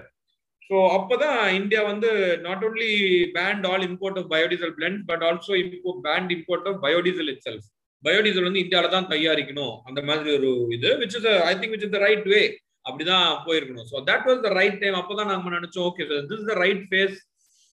so 0.70 0.76
அப்போதான் 0.96 1.40
India 1.60 1.82
வந்து 1.92 2.10
not 2.46 2.64
only 2.68 2.92
ban 3.36 3.66
all 3.72 3.86
import 3.90 4.20
of 4.22 4.30
biodiesel 4.34 4.76
blend 4.78 5.02
but 5.10 5.24
also 5.30 5.54
இம்போ 5.64 5.94
ban 6.06 6.32
import 6.38 6.68
of 6.72 6.80
biodiesel 6.86 7.32
itself 7.48 7.68
biodiesel 8.04 8.48
வந்து 8.48 8.64
இந்தியாவில 8.64 8.92
தான் 8.96 9.12
தயாரிக்கணும் 9.12 9.76
அந்த 9.88 10.00
மாதிரி 10.08 10.30
ஒரு 10.38 10.50
இது 10.78 10.90
which 11.02 11.18
is 11.20 11.28
I 11.50 11.54
think 11.60 11.76
which 11.76 11.86
is 11.88 11.96
the 11.96 12.02
right 12.06 12.26
way 12.34 12.42
அப்படிதான் 12.86 13.28
போயிருக்கணும். 13.46 13.88
So 13.92 13.98
that 14.08 14.26
was 14.28 14.42
the 14.46 14.50
right 14.58 14.80
time 14.82 14.98
அப்போதான் 15.02 15.30
நாங்க 15.32 15.52
நினைச்சோம் 15.58 15.86
okay 15.90 16.06
sir 16.10 16.24
this 16.30 16.42
is 16.42 16.50
the 16.50 16.56
right 16.64 16.82
phase 16.90 17.18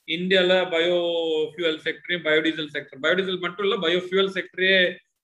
இந்தியால 0.09 0.53
பயோ 0.75 0.99
ஃபியூவல் 1.51 1.81
செக்டரையும் 1.87 2.25
பயோடீசல் 2.29 2.71
செக்டர் 2.75 3.01
பயோடீசல் 3.05 3.43
மட்டும் 3.45 3.67
இல்ல 3.67 3.77
பயோ 3.85 4.01
ஃபியூவல் 4.05 4.33
செக்டரே 4.37 4.75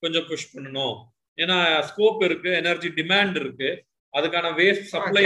கொஞ்சம் 0.02 0.26
புஷ் 0.30 0.50
பண்ணணும். 0.54 0.96
ஏன்னா 1.38 1.58
ஸ்கோப் 1.88 2.20
இருக்கு 2.28 2.50
எனர்ஜி 2.60 2.88
டிமாண்ட் 2.98 3.36
இருக்கு. 3.42 3.70
அதுக்கான 4.16 4.50
வேஸ்ட் 4.58 4.88
சப்ளை 4.92 5.22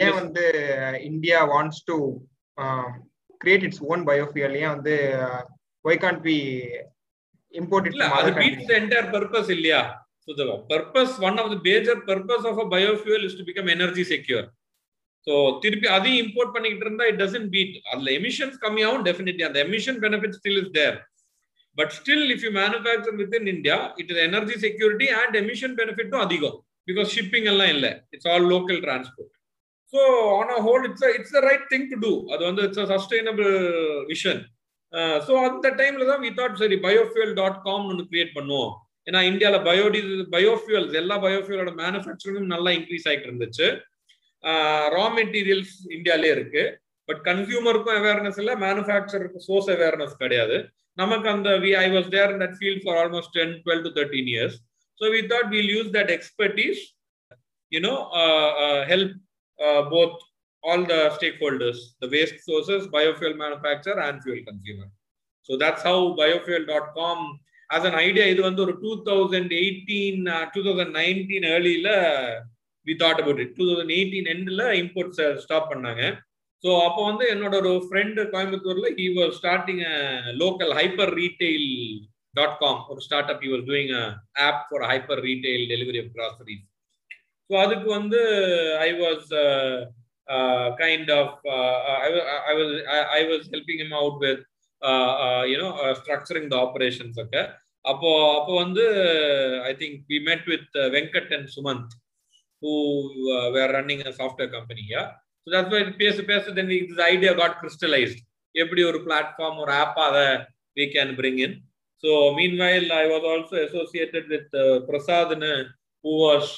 ஏன் 0.00 0.16
வந்து 0.20 0.44
India 1.08 1.38
wants 1.52 1.82
to 1.88 1.96
create 3.40 3.66
its 3.68 3.82
own 3.90 4.02
biofuel 4.08 4.56
ஏன் 4.60 4.72
வந்து 4.74 4.94
ஒய் 5.84 6.00
கான்ட் 6.02 6.22
பி 6.26 6.36
இம்போர்ட் 7.54 7.88
இல்ல 7.90 8.04
அது 8.18 8.30
பீட்ஸ் 8.38 8.66
தி 8.68 8.76
என்டையர் 8.80 9.08
பர்பஸ் 9.14 9.52
இல்லையா 9.56 9.80
சுதவா? 10.28 10.56
Purpose 10.70 11.14
one 11.26 11.38
of 11.42 11.48
the 11.52 11.60
major 11.68 12.00
purpose 12.08 12.44
of 12.50 12.60
a 12.60 12.68
biofuel 12.74 13.24
is 13.28 13.38
to 13.38 13.44
become 13.48 13.70
energy 13.74 14.04
secure 14.10 14.46
so 15.26 15.32
திருப்பி 15.62 15.88
அதையும் 15.96 16.20
import 16.22 16.52
பண்ணிக்கிட்டு 16.54 16.86
இருந்தா 16.86 17.06
it 17.10 17.20
doesn't 17.20 17.50
beat 17.52 17.74
அதுல 17.90 18.12
எமிஷன்ஸ் 18.18 18.58
கம்மியாகும் 18.62 19.04
டெஃபினெட்லி 19.08 19.44
அந்த 19.48 19.58
emission 19.66 19.98
benefit 20.04 20.36
still 20.38 20.60
is 20.62 20.72
there 20.78 20.96
but 21.76 21.92
still 21.98 22.24
if 22.34 22.44
you 22.46 22.52
manufacture 22.56 23.16
within 23.38 23.50
India 23.52 23.78
it 24.00 24.10
is 24.12 24.22
energy 24.24 24.56
security 24.64 25.08
and 25.20 25.36
emission 25.42 25.74
பெனிஃபிட்டும் 25.78 26.24
அதிகம். 26.24 26.56
Because 26.88 27.12
shipping 27.16 27.48
எல்லாம் 27.52 27.72
இல்லை. 27.76 27.92
It's 28.14 28.30
all 28.32 28.48
local 28.54 28.80
transport 28.86 29.32
so 29.92 30.02
on 30.40 30.52
a 30.56 30.60
whole 30.66 30.84
it's 30.88 31.06
it's 31.16 31.34
the 31.36 31.42
right 31.48 31.66
thing 31.72 31.86
to 31.92 31.98
do 32.04 32.12
அது 32.34 32.42
வந்து 32.50 32.62
it's 32.68 32.82
a 32.84 32.86
sustainable 32.94 33.52
vision 34.12 34.42
so 35.26 35.32
அந்த 35.48 35.66
டைம்ல 35.80 36.06
தான் 36.12 36.22
we 36.24 36.30
thought 36.40 36.58
சரி 36.62 36.76
biofuel 36.86 37.34
dot 37.40 37.60
com 37.66 37.86
ஒன்று 37.90 38.04
கிரியேட் 38.10 38.34
பண்ணுவோம். 38.38 38.72
ஏன்னா 39.08 39.20
இந்தியாவில் 39.28 39.64
பயோடீசல் 39.68 40.26
பயோஃபியூல்ஸ் 40.34 40.92
எல்லா 41.00 41.14
பயோஃபியூலோட 41.24 41.70
மேனுஃபேக்சரிங்கும் 41.80 42.52
நல்லா 42.54 42.70
இன்க்ரீஸ் 42.78 43.06
ஆகிட்டு 43.10 43.28
இருந்துச்சு. 43.28 43.68
ரா 44.94 45.06
மெட்டீரியல்ஸ் 45.16 45.74
இந்தியாலே 45.96 46.28
இருக்கு. 46.36 46.62
பட் 47.08 47.22
கன்சியூமருக்கும் 47.28 47.96
அவேர்னஸ் 48.00 48.38
இல்லை 48.42 48.54
மேனுஃபேக்சருக்கு 48.66 49.40
சோர்ஸ் 49.46 49.70
அவேர்னஸ் 49.74 50.14
கிடையாது. 50.22 50.56
நமக்கு 51.00 51.28
அந்த 51.34 51.50
we 51.64 51.72
I 51.84 51.86
was 51.96 52.10
there 52.16 52.32
in 52.34 52.42
that 52.44 52.56
field 52.60 52.84
for 52.84 52.98
almost 53.02 53.34
ten 53.38 53.54
twelve 53.64 53.82
to 53.86 53.92
thirteen 53.98 54.30
years 54.34 54.58
so 55.00 55.06
we 55.14 55.22
thought 55.26 55.50
we'll 55.54 55.72
use 55.76 55.90
that 55.98 56.12
expertise 56.16 56.82
you know 57.72 57.94
help 58.92 59.16
both 59.92 60.20
all 60.62 60.84
the 60.84 61.10
stakeholders, 61.10 61.78
the 62.00 62.08
waste 62.08 62.44
sources, 62.44 62.86
biofuel 62.88 63.36
manufacturer, 63.36 64.00
and 64.00 64.22
fuel 64.22 64.38
consumer. 64.46 64.88
So 65.42 65.56
that's 65.56 65.82
how 65.82 66.14
biofuel.com, 66.14 67.18
as 67.70 67.84
an 67.84 67.94
idea, 67.98 68.24
இது 68.32 68.40
வந்து 68.42 68.62
ஒரு 68.64 68.74
two 68.82 68.90
thousand 69.08 69.52
eighteen 69.60 70.20
two 70.54 70.60
thousand 70.66 70.94
nineteen 70.98 71.46
ஏர்லியில் 71.52 71.90
we 72.86 72.94
thought 73.02 73.22
about 73.22 73.40
it 73.44 73.54
two 73.58 73.66
thousand 73.70 73.94
eighteen 73.96 74.28
எண்டில் 74.34 74.64
imports 74.82 75.22
stop 75.44 75.70
பண்ணாங்க 75.72 76.02
so 76.64 76.70
அப்போ 76.86 77.00
வந்து 77.10 77.24
என்னோட 77.34 77.54
ஒரு 77.62 77.72
friend 77.88 78.22
கோயம்புத்தூர்ல 78.34 78.90
he 79.00 79.06
was 79.18 79.34
starting 79.40 79.82
local 80.42 80.72
hyper 80.80 81.12
retail 81.22 81.68
dot 82.34 82.58
com 82.62 82.80
ஒரு 82.92 83.00
start 83.06 83.32
up 83.32 83.42
he 83.44 83.50
was 83.54 83.66
doing 83.70 83.90
app 84.46 84.62
for 84.68 84.86
hyper 84.92 85.22
retail 85.28 85.64
delivery 85.72 86.00
of 86.04 86.12
groceries 86.16 86.64
so 87.50 87.56
அதுக்கு 87.64 87.88
வந்து 87.98 88.22
I 88.86 88.92
was 89.02 89.28
uh, 90.28 90.76
kind 90.76 91.10
of 91.10 91.38
uh, 91.46 91.78
I, 91.98 92.08
I 92.48 92.54
was 92.54 92.70
I, 92.88 93.00
I 93.18 93.22
was 93.24 93.48
helping 93.48 93.78
him 93.78 93.92
out 93.92 94.18
with 94.20 94.40
uh, 94.82 95.12
uh, 95.18 95.42
you 95.44 95.58
know 95.58 95.72
uh, 95.74 95.94
structuring 95.94 96.48
the 96.48 96.60
operations 96.66 97.16
okay? 97.18 97.44
அப்போ 97.84 98.10
அப்போ 98.34 98.52
வந்து 98.62 98.82
I 99.68 99.70
think 99.78 99.96
we 100.10 100.18
met 100.26 100.44
with 100.50 100.76
Venkat 100.94 101.32
and 101.36 101.48
Sumanth 101.54 101.94
who 102.62 102.72
were 103.56 103.72
running 103.76 104.02
a 104.04 104.12
software 104.18 104.50
company 104.52 104.82
yeah 104.92 105.02
so 105.46 105.48
that's 105.54 105.72
why 105.74 105.80
பேச 106.02 106.22
பேச 106.28 106.52
then 106.58 106.70
this 106.72 107.02
idea 107.08 107.32
got 107.40 107.56
crystallised 107.60 108.20
எப்படி 108.54 108.82
ஒரு 108.90 108.98
platform 109.06 109.58
ஒரு 109.64 109.72
app 109.80 109.98
அதை 110.06 110.22
we 110.76 110.86
can 110.94 111.10
bring 111.20 111.40
in 111.46 111.56
so 112.02 112.10
meanwhile 112.62 112.90
I 113.00 113.04
was 113.12 113.26
also 113.32 113.56
associated 113.66 114.28
with 114.34 114.54
பிரசாத்னு 114.88 115.52
who 116.04 116.12
was 116.24 116.52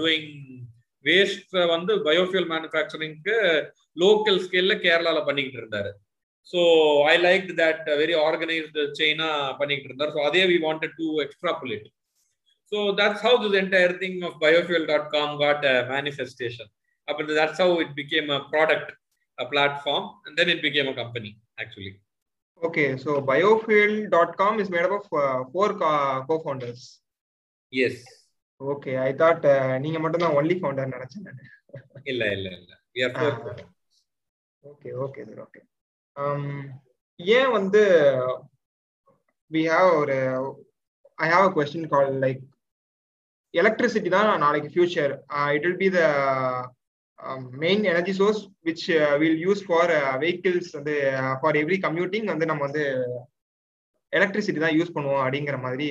doing 0.00 0.30
waste 1.04 1.56
வந்து 1.74 1.92
biofuel 2.08 2.48
மேனுஃபேக்சரிங்க்கு 2.52 3.36
local 3.96 4.40
ஸ்கேல்ல 4.44 4.74
கேரளால 4.84 5.18
பண்ணிக்கிட்டு 5.26 5.60
இருந்தாரு. 5.62 5.90
So 6.46 6.60
I 7.12 7.14
like 7.26 7.48
that 7.60 7.84
very 8.00 8.14
organised 8.26 8.82
செயினா 8.98 9.28
பண்ணிக்கிட்டு 9.60 9.90
இருந்தார். 9.90 10.14
ஸோ 10.16 10.22
அதே 10.28 10.42
we 10.52 10.56
wanted 10.66 10.96
to 11.00 11.08
extrapolate 11.26 11.86
so 12.72 12.78
that's 13.00 13.24
how 13.26 13.38
this 13.42 13.58
entire 13.62 13.94
thing 14.02 14.18
of 14.28 14.36
biofuel 14.44 14.86
dot 14.92 15.08
com 15.16 15.34
got 15.42 15.64
a 15.72 15.76
manifestation 15.92 16.70
அப்போ 17.08 17.26
that's 17.40 17.60
how 17.62 17.74
it 17.84 17.94
became 18.00 18.30
a 18.36 18.40
product 18.52 18.90
a 19.38 19.46
platform 19.52 20.08
and 20.24 20.36
then 20.40 20.52
it 20.54 20.64
became 20.66 20.90
a 20.92 20.96
company 21.02 21.30
actually 21.62 21.92
Okay, 22.64 22.96
so 22.96 23.20
biofuel.com 23.22 24.58
is 24.58 24.70
made 24.70 24.82
up 24.82 24.92
of 24.92 25.06
uh, 25.14 25.44
four 25.46 25.68
co- 25.74 26.40
founders 26.40 26.82
yes 27.72 28.02
okay 28.60 28.92
I 29.00 29.10
thought 29.14 29.44
நீங்க 29.80 29.98
மட்டும் 29.98 30.22
தான் 30.24 30.36
only 30.36 30.54
founder 30.58 30.92
நினைச்சேன் 30.92 31.24
நான். 31.26 31.40
இல்ல 32.04 32.22
இல்ல 32.32 32.48
இல்ல. 32.58 32.70
We 32.94 33.02
are 33.06 33.12
four 33.14 33.32
okay 34.64 34.90
okay 35.04 35.22
sir 35.24 35.40
okay 35.44 35.60
ஏன் 37.20 37.50
வந்து 37.50 37.82
வி 39.50 39.62
ஹாவ் 39.72 39.90
ஒரு 40.02 40.18
I 41.18 41.28
have 41.32 41.46
a 41.48 41.52
question 41.56 41.90
call 41.92 42.12
like 42.24 42.42
electricity 43.54 44.10
தான் 44.10 44.30
நாளைக்கு 44.44 44.70
future 44.74 45.12
it 45.56 45.66
will 45.66 45.82
be 45.82 45.90
the 45.90 46.02
main 47.62 47.84
energy 47.84 48.12
source 48.12 48.40
which 48.64 48.84
will 49.18 49.38
use 49.46 49.62
for 49.66 49.92
vehicles 50.22 50.70
வந்து 50.72 50.94
ஃபார் 51.40 51.56
எவ்ரி 51.56 51.78
கம்யூட்டிங் 51.86 52.24
வந்து 52.24 52.46
நம்ம 52.46 52.62
வந்து 52.68 52.84
electricity 54.12 54.60
தான் 54.60 54.76
யூஸ் 54.78 54.94
பண்ணுவோம் 54.96 55.22
அப்படிங்கிற 55.24 55.56
மாதிரி 55.60 55.88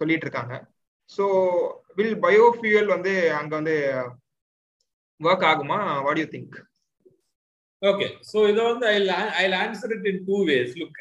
சொல்லிட்டு 0.00 0.26
இருக்காங்க. 0.26 0.54
ஸோ 1.10 1.24
வில் 1.96 2.16
பயோஃபியூல் 2.20 2.86
வந்து 2.86 3.32
அங்க 3.40 3.52
வந்து 3.54 3.76
ஒர்க் 5.20 5.46
ஆகுமா? 5.50 5.78
What 6.06 6.18
you 6.18 6.24
think 6.24 6.56
okay 7.82 8.06
so 8.32 8.48
இதை 8.50 8.62
வந்து 8.72 8.86
I 8.86 9.44
I 9.44 9.46
answer 9.64 9.94
it 9.96 10.08
in 10.12 10.24
two 10.24 10.38
ways 10.52 10.74
look 10.82 10.98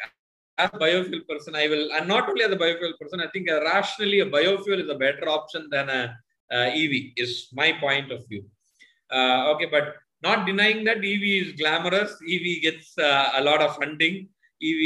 as 0.57 0.69
a 0.73 0.79
biofuel 0.83 1.19
person 1.29 1.55
i 1.55 1.67
will 1.67 1.83
and 1.95 2.07
not 2.07 2.23
only 2.29 2.43
as 2.45 2.51
a 2.55 2.59
biofuel 2.61 2.93
person 2.99 3.19
i 3.25 3.27
think 3.33 3.49
uh, 3.49 3.59
rationally 3.61 4.19
a 4.19 4.29
biofuel 4.35 4.79
is 4.83 4.89
a 4.89 4.97
better 5.03 5.29
option 5.29 5.69
than 5.73 5.89
a 5.97 6.01
uh, 6.51 6.79
ev 6.81 6.93
is 7.23 7.31
my 7.53 7.67
point 7.83 8.11
of 8.15 8.21
view. 8.31 8.41
uh, 9.10 9.38
okay 9.52 9.68
but 9.76 9.86
not 10.26 10.40
denying 10.50 10.80
that 10.88 10.98
ev 11.12 11.24
is 11.38 11.48
glamorous 11.60 12.12
ev 12.34 12.46
gets 12.66 12.88
uh, 13.08 13.26
a 13.40 13.42
lot 13.48 13.60
of 13.66 13.72
funding 13.80 14.16
ev 14.70 14.82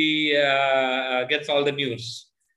uh, 0.46 1.18
gets 1.32 1.48
all 1.52 1.64
the 1.70 1.76
news 1.82 2.04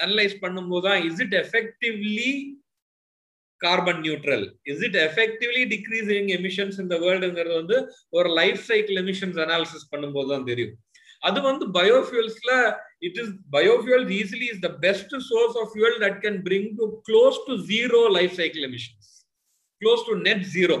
analyse 0.00 0.34
பண்ணும்போது 0.40 0.82
தான் 0.82 1.04
is 1.04 1.20
it 1.20 1.34
effectively 1.34 2.54
carbon 3.59 4.01
neutral 4.05 4.45
is 4.71 4.83
it 4.87 4.97
effectively 5.07 5.63
decreasing 5.73 6.29
emissions 6.37 6.77
இந்த 6.83 6.95
வேர்ல்டுங்கிறது 7.03 7.55
வந்து 7.61 7.77
ஒரு 8.17 8.29
life 8.39 8.61
cycle 8.69 8.99
emissions 9.03 9.39
analysis 9.45 9.89
பண்ணும்போது 9.93 10.29
தான் 10.33 10.47
தெரியும். 10.51 10.75
அது 11.23 11.39
வந்து 11.41 11.65
பயோஃபியூல்ஸ்ல 11.79 12.51
it 13.07 13.17
is 13.21 13.31
biofuel 13.57 14.05
easily 14.19 14.47
is 14.53 14.61
the 14.67 14.69
best 14.85 15.15
source 15.29 15.57
of 15.61 15.71
fuel 15.73 15.97
that 16.05 16.19
can 16.25 16.39
bring 16.47 16.69
to 16.79 16.85
close 17.09 17.39
to 17.47 17.55
zero 17.73 18.01
life 18.17 18.35
cycle 18.41 18.65
emissions 18.69 19.09
close 19.81 20.03
to 20.09 20.15
net 20.27 20.45
zero 20.55 20.77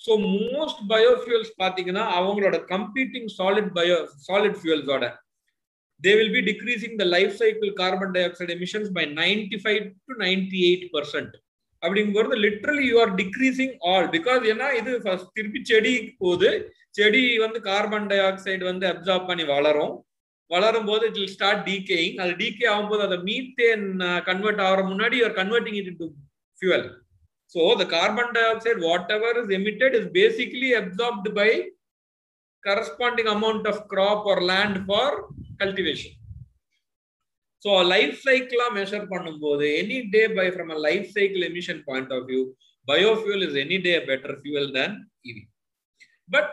so 0.00 0.12
most 0.52 0.82
biofuels 0.92 1.52
பார்த்தீங்கன்னா 1.62 2.04
அவங்களோட 2.18 2.56
competing 2.74 3.30
solid 3.38 3.72
bio 3.78 3.96
solid 4.28 4.60
ஃபியூல்ஸோட 4.62 5.06
they 6.00 6.14
will 6.14 6.32
be 6.34 6.40
decreasing 6.42 6.96
the 6.96 7.04
life 7.06 7.32
cycle 7.36 7.70
carbon 7.72 8.10
dioxide 8.12 8.50
emissions 8.50 8.88
by 8.88 9.04
95 9.04 9.86
to 10.06 10.12
98 10.16 10.92
percent. 10.92 11.30
அப்படிங்கும்போது 11.82 12.36
literally 12.44 12.84
you 12.90 12.96
are 13.04 13.12
decreasing 13.20 13.74
all 13.90 14.08
because 14.16 14.42
ஏன்னா 14.52 14.68
இது 14.80 14.92
திருப்பி 15.36 15.60
செடி 15.70 15.94
போகுது. 16.22 16.50
செடி 16.98 17.22
வந்து 17.44 17.58
கார்பன் 17.70 18.08
டை 18.10 18.18
ஆக்சைடு 18.28 18.64
வந்து 18.70 18.86
அப்சார்ப் 18.92 19.28
பண்ணி 19.30 19.44
வளரும். 19.54 19.94
வளரும் 20.50 20.88
போது 20.90 21.02
இட் 21.08 21.18
வில் 21.20 21.34
ஸ்டார்ட் 21.34 21.64
டீகேயிங் 21.66 22.18
அது 22.22 22.32
டீகே 22.40 22.66
ஆகும்போது 22.72 23.02
அதை 23.06 23.18
மீத்தேன் 23.28 23.84
கன்வெர்ட் 24.28 24.62
ஆகிற 24.66 24.82
முன்னாடி 24.92 25.16
you're 25.20 25.36
converting 25.40 25.78
it 25.80 25.90
to 26.00 26.06
fuel 26.62 26.86
so 27.54 27.64
the 27.80 27.84
carbon 27.96 28.32
dioxide 28.52 28.80
whatever 29.16 29.38
is 29.42 29.52
emitted 29.58 29.96
is 29.98 30.08
basically 30.16 30.70
absorbed 30.80 31.32
by 31.40 31.50
corresponding 32.64 33.30
amount 33.36 33.68
of 33.72 33.82
crop 33.92 34.26
or 34.32 34.42
land 34.52 34.78
for 34.86 35.16
cultivation 35.62 36.16
So 37.59 37.81
a 37.81 37.85
life 37.95 38.15
cycle 38.27 38.63
measure 38.77 39.03
பண்ணும்போது 39.11 39.65
any 39.81 39.99
day 40.15 40.27
by 40.37 40.47
from 40.55 40.69
a 40.75 40.79
life 40.87 41.05
cycle 41.15 41.43
emission 41.49 41.79
point 41.89 42.09
of 42.15 42.21
view, 42.29 42.43
biofuel 42.89 43.41
is 43.47 43.55
any 43.65 43.77
day 43.85 43.95
a 44.01 44.05
better 44.11 44.33
fuel 44.43 44.65
than 44.77 44.91
EV. 45.27 45.37
But 46.35 46.47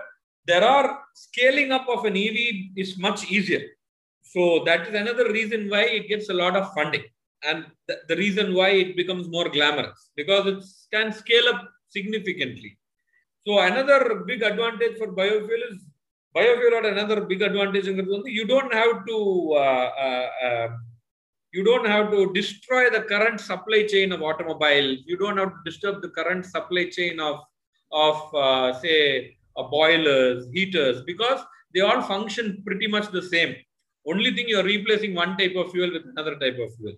there 0.51 0.65
are 0.75 0.89
scaling 1.15 1.71
up 1.77 1.87
of 1.95 2.05
an 2.11 2.17
EV 2.17 2.39
is 2.83 2.99
much 3.07 3.21
easier. 3.37 3.65
So 4.33 4.43
that 4.67 4.83
is 4.89 4.95
another 4.95 5.27
reason 5.39 5.69
why 5.73 5.83
it 5.99 6.07
gets 6.13 6.29
a 6.29 6.39
lot 6.43 6.55
of 6.61 6.73
funding 6.77 7.05
and 7.43 7.67
the, 7.89 7.97
the 8.09 8.17
reason 8.17 8.55
why 8.55 8.71
it 8.83 8.97
becomes 8.97 9.27
more 9.29 9.49
glamorous 9.49 10.11
because 10.17 10.47
it 10.53 10.63
can 10.95 11.13
scale 11.13 11.49
up 11.53 11.61
significantly. 11.89 12.79
So 13.47 13.59
another 13.59 14.23
big 14.27 14.43
advantage 14.43 14.97
for 14.99 15.09
biofuel 15.09 15.63
is 15.71 15.79
biofuel 16.37 16.75
had 16.79 16.85
another 16.85 17.23
big 17.23 17.43
advantage 17.43 17.89
in 17.89 17.97
you 18.27 18.47
don't 18.47 18.73
have 18.73 19.07
to 19.07 19.19
uh, 19.57 19.91
uh, 20.07 20.29
uh, 20.47 20.69
you 21.55 21.65
don't 21.65 21.87
have 21.87 22.11
to 22.11 22.33
destroy 22.33 22.91
the 22.91 23.03
current 23.13 23.41
supply 23.41 23.81
chain 23.93 24.13
of 24.13 24.23
automobiles 24.23 24.99
you 25.07 25.17
don't 25.17 25.37
have 25.37 25.51
to 25.51 25.63
disturb 25.65 26.01
the 26.03 26.13
current 26.19 26.45
supply 26.45 26.85
chain 26.97 27.19
of 27.21 27.37
of 27.93 28.17
say 28.83 29.37
boilers 29.71 30.49
heaters 30.53 31.03
because 31.03 31.41
they 31.75 31.81
all 31.81 32.01
function 32.03 32.63
pretty 32.67 32.87
much 32.87 33.11
the 33.11 33.23
same 33.23 33.55
only 34.07 34.31
thing 34.35 34.49
you're 34.49 34.71
replacing 34.75 35.15
one 35.15 35.37
type 35.37 35.57
of 35.57 35.71
fuel 35.73 35.93
with 35.93 36.07
another 36.13 36.37
type 36.43 36.59
of 36.65 36.75
fuel 36.77 36.95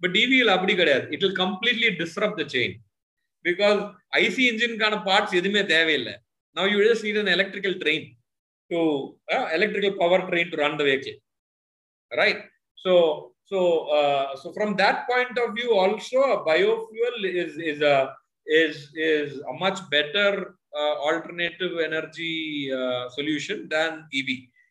but 0.00 0.16
EV 0.16 0.30
will 0.40 0.50
abdi 0.50 0.74
it 1.16 1.22
will 1.22 1.34
completely 1.34 1.96
disrupt 1.96 2.38
the 2.38 2.44
chain 2.44 2.80
because 3.42 3.92
IC 4.14 4.38
engine 4.38 4.78
kind 4.78 4.94
of 4.94 5.04
parts 5.10 5.32
எதுவுமே 5.40 5.62
தேவையில்லை 5.74 6.14
now 6.56 6.64
you 6.70 6.78
just 6.88 7.04
need 7.06 7.18
an 7.22 7.28
electrical 7.28 7.74
train 7.82 8.02
to 8.70 8.78
uh, 9.34 9.46
electrical 9.58 9.92
power 10.00 10.18
train 10.30 10.46
to 10.50 10.56
run 10.62 10.76
the 10.80 10.86
vehicle 10.88 11.16
right 12.20 12.40
so 12.84 12.92
so 13.45 13.87
uh, 13.99 14.35
so 14.35 14.51
from 14.53 14.75
that 14.75 15.07
point 15.07 15.37
of 15.37 15.55
view 15.55 15.77
also 15.77 16.17
a 16.35 16.45
biofuel 16.45 17.17
is 17.23 17.57
is 17.57 17.81
a 17.81 18.13
is 18.47 18.89
is 18.95 19.39
a 19.39 19.53
much 19.53 19.79
better 19.89 20.55
uh, 20.77 20.95
alternative 21.09 21.73
energy 21.83 22.69
solution 23.17 23.67
than 23.69 24.05
ev 24.19 24.29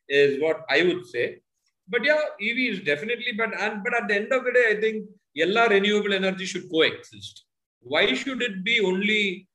is 0.08 0.40
what 0.42 0.60
i 0.70 0.82
would 0.82 1.06
say. 1.06 1.40
But 1.88 2.04
yeah 2.04 2.20
ev 2.50 2.58
is 2.72 2.80
definitely 2.80 3.32
but 3.36 3.58
and 3.60 3.82
but 3.84 3.94
at 3.94 4.08
the 4.08 4.16
end 4.16 4.32
of 4.32 4.44
the 4.44 4.52
day 4.52 4.66
i 4.76 4.80
think 4.80 5.06
all 5.42 5.68
renewable 5.68 6.14
energy 6.14 6.46
should 6.46 6.70
coexist. 6.70 7.44
Why 7.80 8.14
should 8.14 8.42
it 8.42 8.64
be 8.64 8.80
only 8.80 9.48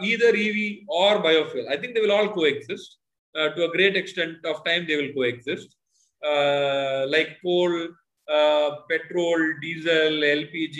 either 0.00 0.32
ev 0.46 0.58
or 0.88 1.22
biofuel? 1.22 1.68
I 1.68 1.76
think 1.76 1.94
they 1.94 2.00
will 2.00 2.12
all 2.12 2.28
coexist. 2.28 2.98
Uh, 3.32 3.48
to 3.50 3.64
a 3.64 3.70
great 3.70 3.96
extent 3.96 4.44
of 4.44 4.64
time 4.64 4.86
they 4.86 4.96
will 4.96 5.12
coexist. 5.12 5.76
Uh, 6.24 7.06
like 7.08 7.38
coal 7.42 7.88
uh, 8.36 8.68
petrol 8.90 9.40
diesel 9.62 10.14
lpg 10.38 10.78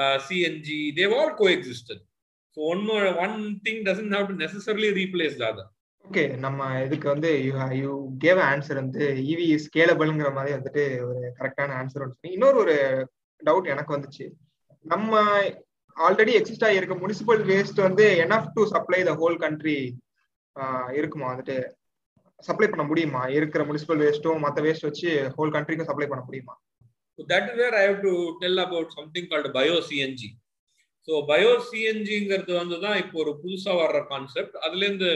uh, 0.00 0.16
cng 0.28 0.68
they've 0.96 1.16
all 1.18 1.32
coexisted. 1.42 2.00
So 2.56 2.60
one 2.72 2.82
more 2.90 3.04
one 3.24 3.36
thing 3.64 3.78
doesn't 3.88 4.12
have 4.16 4.26
to 4.30 4.36
necessarily 4.44 4.90
replace 5.02 5.36
the 5.42 5.48
other. 5.52 5.66
Okay 6.04 6.22
நம்ம 6.44 6.60
இதுக்கு 6.84 7.06
வந்து 7.08 7.30
you 7.44 7.52
you 7.80 7.90
gave 8.22 8.38
answer 8.48 8.78
வந்து 8.80 9.04
EV 9.32 9.46
ஸ்கேலபிள்ங்கிற 9.64 10.30
மாதிரி 10.38 10.52
வந்துட்டு 10.56 10.84
ஒரு 11.08 11.20
கரெக்டான 11.38 11.76
answer 11.80 12.04
ஒன்று 12.04 12.32
இன்னொரு 12.36 12.58
ஒரு 12.62 12.76
டவுட் 13.46 13.70
எனக்கு 13.74 13.94
வந்துச்சு. 13.96 14.26
நம்ம 14.92 15.20
ஆல்ரெடி 16.06 16.32
எக்ஸிஸ்ட் 16.38 16.66
ஆகியிருக்க 16.68 16.96
முனிசிபல் 17.04 17.42
வேஸ்ட் 17.50 17.80
வந்து 17.86 18.04
enough 18.24 18.50
to 18.54 18.64
supply 18.74 19.00
the 19.10 19.14
whole 19.22 19.38
country 19.44 19.78
இருக்குமா 21.00 21.28
வந்துட்டு? 21.32 21.56
சப்ளை 22.42 22.66
பண்ண 22.68 22.84
முடியுமா? 22.84 23.22
இருக்கிற 23.36 23.62
முனிசிபல் 23.64 24.00
வேஸ்ட்டும் 24.02 24.44
மற்ற 24.44 24.62
வேஸ்ட் 24.62 24.86
வச்சு 24.88 25.10
ஹோல் 25.36 25.52
கண்ட்ரிக்கும் 25.54 25.90
சப்ளை 25.90 26.06
பண்ண 26.08 26.22
முடியுமா? 26.24 26.54
That 27.18 27.48
is 27.50 27.58
where 27.60 27.76
I 27.80 27.84
have 27.88 28.00
to 28.06 28.12
tell 28.42 28.62
about 28.64 28.94
something 28.98 29.28
called 29.32 29.50
bio 29.58 29.76
CNG 29.88 30.30
so 31.08 31.12
bio 31.30 31.52
சிஎன்ஜிங்கிறது 31.68 32.52
வந்து 32.60 32.76
தான் 32.84 32.98
இப்போ 33.02 33.16
ஒரு 33.22 33.32
புதுசாக 33.42 33.76
வர்ற 33.80 34.00
கான்செப்ட் 34.10 34.56
அதுலேருந்து 34.64 35.10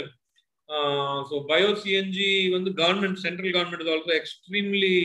ஸோ 1.28 1.36
பயோ 1.50 1.68
சிஎன்ஜி 1.82 2.30
வந்து 2.54 2.70
government 2.80 3.20
central 3.24 3.54
government 3.56 3.84
is 3.84 3.92
also 3.94 4.14
extremely 4.20 4.96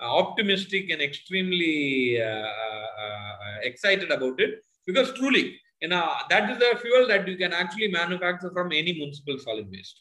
optimistic 0.00 0.90
and 0.92 1.04
extremely 1.08 1.74
excited 3.70 4.14
about 4.16 4.42
it 4.46 4.56
because 4.88 5.10
truly 5.18 5.44
ஏன்னா 5.82 6.00
that 6.32 6.50
is 6.52 6.60
the 6.64 6.68
fuel 6.82 7.06
that 7.12 7.28
you 7.30 7.36
can 7.44 7.56
actually 7.60 7.90
manufacture 7.98 8.52
from 8.54 8.72
any 8.80 8.94
municipal 9.02 9.40
solid 9.46 9.70
waste 9.76 9.98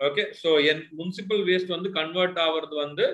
okay 0.00 0.24
so 0.42 0.50
N 0.70 0.82
municipal 0.98 1.42
waste 1.48 1.74
வந்து 1.76 1.88
convert 1.98 2.38
ஆகிறது 2.44 2.76
வந்து 2.84 3.06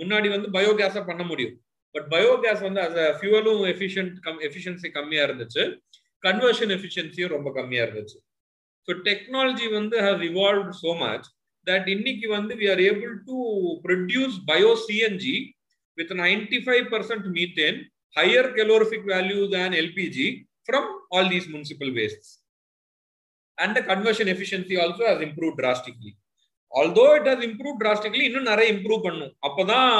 முன்னாடி 0.00 0.28
வந்து 0.34 0.48
பயோகேஸை 0.56 1.02
பண்ண 1.08 1.22
முடியும். 1.30 1.56
But 1.94 2.06
biogas 2.14 2.62
வந்து 2.66 2.80
அஸ் 2.84 3.00
அ 3.04 3.08
ஃபியூவலும் 3.18 3.62
எஃபிஷியன்ட் 3.72 4.14
கம் 4.26 4.38
எஃபிஷியன்சி 4.48 4.88
கம்மியாக 4.96 5.26
இருந்துச்சு. 5.28 5.62
கன்வர்ஷன் 6.22 6.72
எஃபிஷியன்சியும் 6.76 7.34
ரொம்ப 7.36 7.48
கம்மியாக 7.58 7.86
இருந்துச்சு. 7.86 8.18
ஸோ 8.88 8.94
டெக்னாலஜி 9.08 9.66
வந்து 9.78 9.96
has 10.06 10.24
evolve 10.30 10.70
so 10.82 10.92
much 11.02 11.26
that 11.66 11.88
இன்னைக்கு 11.96 12.26
வந்து 12.36 12.54
we 12.60 12.66
are 12.74 12.82
able 12.88 13.14
to 13.28 13.36
produce 13.86 14.36
bio 14.50 14.72
CNG 14.86 15.36
with 15.98 16.14
ninety 16.24 16.58
five 16.66 16.84
percent 16.94 17.28
methane 17.38 17.78
higher 18.16 18.50
calorific 18.58 19.08
value 19.14 19.40
than 19.56 19.76
LPG 19.82 20.28
from 20.68 20.90
all 21.16 21.30
these 21.34 21.48
municipal 21.54 21.92
waste 21.98 22.26
And 23.58 23.74
the 23.76 23.82
conversion 23.82 24.28
efficiency 24.28 24.76
also 24.76 25.04
has 25.06 25.20
improved 25.20 25.58
drastically. 25.58 26.12
Although 26.72 27.14
it 27.16 27.26
has 27.26 27.40
improved 27.42 27.78
drastically, 27.82 28.24
இன்னும் 28.28 28.48
நிறைய 28.50 28.68
improve 28.74 29.06
பண்ணும் 29.06 29.32
அப்பதான் 29.46 29.90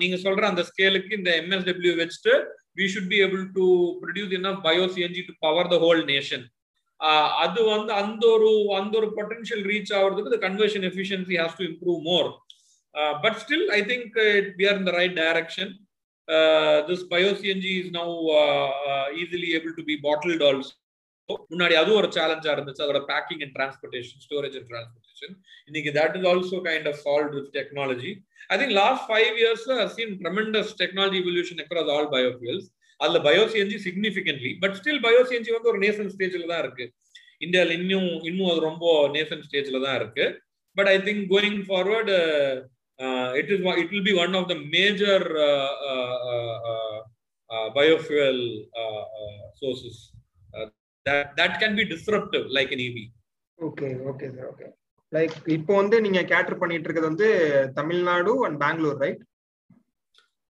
நீங்க 0.00 0.16
சொல்ற 0.24 0.42
அந்த 0.50 0.62
ஸ்கேலுக்கு 0.70 1.12
இந்த 1.18 1.30
MSW 1.42 1.92
வச்சுட்டு 2.00 2.34
we 2.78 2.86
should 2.92 3.10
be 3.12 3.18
able 3.26 3.42
to 3.58 3.66
produce 4.02 4.34
in 4.38 4.48
bio 4.66 4.84
CNG 4.94 5.24
to 5.28 5.34
power 5.46 5.70
the 5.74 5.78
whole 5.84 6.02
nation 6.12 6.44
அது 7.44 7.60
வந்து 7.74 7.92
அந்த 8.02 8.24
ஒரு 8.34 8.50
அந்த 8.80 8.94
ஒரு 9.00 9.08
பொட்டன்ஷியல் 9.18 9.64
ரீச் 9.70 9.92
ஆகிறதுக்கு 10.00 10.34
the 10.36 10.40
conversion 10.48 10.86
efficiency 10.90 11.36
has 11.42 11.56
to 11.60 11.64
improve 11.70 12.00
more 12.10 12.28
but 13.24 13.38
still 13.44 13.66
I 13.78 13.80
think 13.92 14.18
we 14.60 14.66
are 14.70 14.78
in 14.80 14.88
the 14.90 14.94
right 15.00 15.16
direction 15.22 15.72
uh, 16.28 16.86
this 16.86 17.02
bio 17.04 17.34
CNG 17.34 17.86
is 17.86 17.92
now 17.92 18.08
uh, 18.08 18.70
uh, 18.90 19.06
easily 19.12 19.54
able 19.54 19.74
to 19.74 19.82
be 19.82 19.96
bottled 19.98 20.42
also. 20.42 20.72
முன்னாடி 21.52 21.74
அதுவும் 21.80 21.98
ஒரு 22.00 22.08
சேலஞ்சா 22.16 22.50
இருந்துச்சு. 22.54 22.82
அதோட 22.84 23.00
packing 23.10 23.42
and 23.44 23.54
transportation 23.56 24.22
storage 24.26 24.56
and 24.58 24.68
transportation 24.72 25.34
இன்னைக்கு 25.68 25.90
that 25.98 26.14
is 26.18 26.26
also 26.32 26.58
kind 26.68 26.88
of 26.90 27.00
solve 27.06 27.32
with 27.36 27.50
technology 27.58 28.12
I 28.52 28.56
think 28.60 28.74
last 28.82 29.04
five 29.10 29.34
years 29.42 29.66
seen 29.96 30.14
tremendous 30.22 30.72
technology 30.82 31.18
evolution 31.24 31.60
across 31.64 31.90
all 31.96 32.08
biofuels 32.16 32.68
அதுல 33.00 33.20
bio CNG 33.28 33.78
significantly 33.86 34.52
but 34.62 34.74
still 34.80 35.00
bio CNG 35.06 35.52
வந்து 35.56 35.70
ஒரு 35.72 35.80
நேசன் 35.86 36.10
ஸ்டேஜ்ல 36.14 36.44
தான் 36.52 36.62
இருக்கு. 36.64 36.84
இந்தியாவில் 37.44 37.76
இன்னும் 37.78 38.10
இன்னும் 38.28 38.50
அது 38.50 38.60
ரொம்ப 38.70 38.86
நேசன் 39.16 39.44
ஸ்டேஜ்ல 39.46 39.78
தான் 39.86 39.96
இருக்கு. 40.00 40.24
But 40.76 40.90
I 40.92 40.96
think 41.08 41.24
going 41.32 41.60
forward 41.68 42.10
it 43.38 43.50
is 43.54 43.64
it 43.82 43.90
will 43.94 44.06
be 44.10 44.14
one 44.24 44.34
of 44.40 44.48
the 44.52 44.56
major 44.76 45.26
biofuel 47.78 48.42
sources 49.60 50.02
that 51.36 51.58
can 51.60 51.76
be 51.76 51.84
disruptive 51.92 52.46
like 52.56 52.72
in 52.72 52.84
EV 52.88 53.04
okay 53.58 53.88
okay 54.10 54.28
sir 54.34 54.48
okay 54.52 54.66
like 55.12 55.34
இப்போ 55.56 55.72
வந்து 55.74 55.96
நீங்க 56.00 56.20
கேட்டர் 56.32 56.60
பண்ணிட்டு 56.60 56.86
இருக்கிறது 56.86 57.10
வந்து 57.10 57.28
Tamil Nadu 57.76 58.32
and 58.46 58.58
Bangalore 58.62 59.00
right 59.02 59.22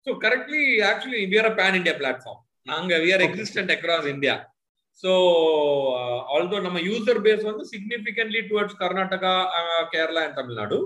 so 0.06 0.12
correctly 0.24 0.62
actually 0.90 1.22
we 1.32 1.38
are 1.38 1.50
a 1.50 1.54
pan 1.54 1.78
India 1.80 1.96
platform 1.98 2.40
நாங்க 2.66 2.94
we 2.98 3.10
are 3.12 3.24
existent 3.26 3.72
across 3.76 4.08
India 4.14 4.36
so 5.04 5.10
although 6.34 6.58
நம்ம 6.60 6.78
user 6.86 7.20
base 7.26 7.42
வந்து 7.42 7.64
significantly 7.72 8.40
towards 8.48 8.78
Karnataka 8.78 9.34
Kerala 9.92 10.22
and 10.24 10.38
Tamil Nadu 10.38 10.78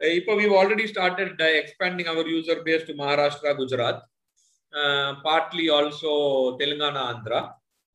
இப்போ 0.00 0.32
we 0.38 0.46
already 0.56 0.84
started 0.86 1.42
expanding 1.60 2.10
our 2.12 2.26
user 2.28 2.60
base 2.62 2.86
to 2.88 2.94
Maharashtra 2.94 3.52
Gujarat 3.52 4.02
partly 5.24 5.66
also 5.70 6.12
Telangana 6.60 7.02
Andhra 7.06 7.40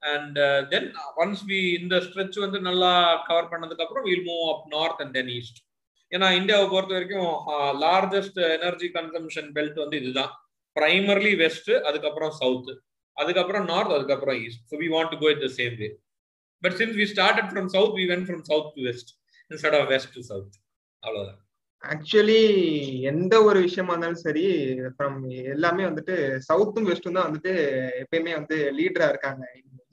and 0.03 0.37
then 0.71 0.87
once 1.17 1.43
we 1.47 1.59
இந்த 1.79 1.95
stretch 2.05 2.37
வந்து 2.39 2.59
நல்லா 2.61 2.91
cover 3.27 3.51
பண்ணதுக்கு 3.51 3.85
அப்புறம் 3.85 4.05
will 4.07 4.25
move 4.27 4.45
up 4.53 4.65
north 4.73 5.01
and 5.03 5.15
then 5.17 5.31
east 5.37 5.59
ஏன்னா 6.11 6.27
இந்தியாவை 6.39 6.65
பொறுத்த 6.67 6.93
வரைக்கும் 6.93 7.29
லார்ஜஸ்ட் 7.83 8.39
எனர்ஜி 8.55 8.87
கன்சம்ஷன் 8.95 9.51
பெல்ட் 9.57 9.77
வந்து 9.83 9.99
இதுதான். 10.01 10.31
பிரைமர்லி 10.75 11.33
வெஸ்ட் 11.39 11.71
அதுக்கப்புறம் 11.87 12.33
சவுத் 12.37 12.71
அதுக்கப்புறம் 13.17 13.65
நார்த் 13.69 13.95
அதுக்கப்புறம் 13.95 14.37
east 14.41 14.63
so 14.69 14.75
we 14.81 14.89
want 14.93 15.11
to 15.13 15.19
go 15.21 15.29
it 15.31 15.43
the 15.45 15.49
same 15.57 15.75
way 15.79 15.89
but 16.63 16.75
since 16.79 16.97
we 16.99 17.05
started 17.13 17.49
from 17.51 17.69
south 17.75 17.95
we 17.99 18.05
went 18.11 18.25
from 18.27 18.43
south 18.49 18.69
to 18.75 18.83
west 18.87 19.11
instead 19.51 19.77
of 19.79 19.89
west 19.89 20.13
to 20.15 20.23
south 20.29 20.57
அவ்வளோதான் 21.03 21.39
actually 21.83 22.41
எந்த 23.11 23.33
ஒரு 23.43 23.59
விஷயமா 23.59 23.93
இருந்தாலும் 23.93 24.23
சரி 24.23 24.43
from 24.91 25.17
எல்லாமே 25.53 25.83
வந்துட்டு 25.87 26.15
சவுத்தும் 26.49 26.89
வெஸ்ட்டும் 26.89 27.17
தான் 27.17 27.27
வந்துட்டு 27.29 27.53
எப்பயுமே 28.01 28.33
வந்து 28.37 28.57
லீடரா 28.77 29.07
இருக்காங்க. 29.09 29.43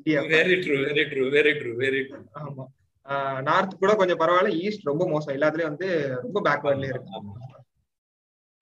India 0.00 0.20
very 0.32 0.56
true 0.64 0.74
very 0.86 1.04
true 1.12 1.24
very 1.36 1.52
true 1.60 1.70
very 1.80 2.00
true 2.08 2.18
ஆமா. 2.40 2.64
நார்த் 3.46 3.80
கூட 3.82 3.92
கொஞ்சம் 3.94 4.20
பரவாயில்ல 4.20 4.56
ஈஸ்ட் 4.64 4.88
ரொம்ப 4.90 5.04
மோசம். 5.12 5.34
எல்லாத்துலயும் 5.36 5.70
வந்து 5.72 5.88
ரொம்ப 6.24 6.38
பேக்வர்ட்ல 6.46 6.90
இருக்கு. 6.92 7.20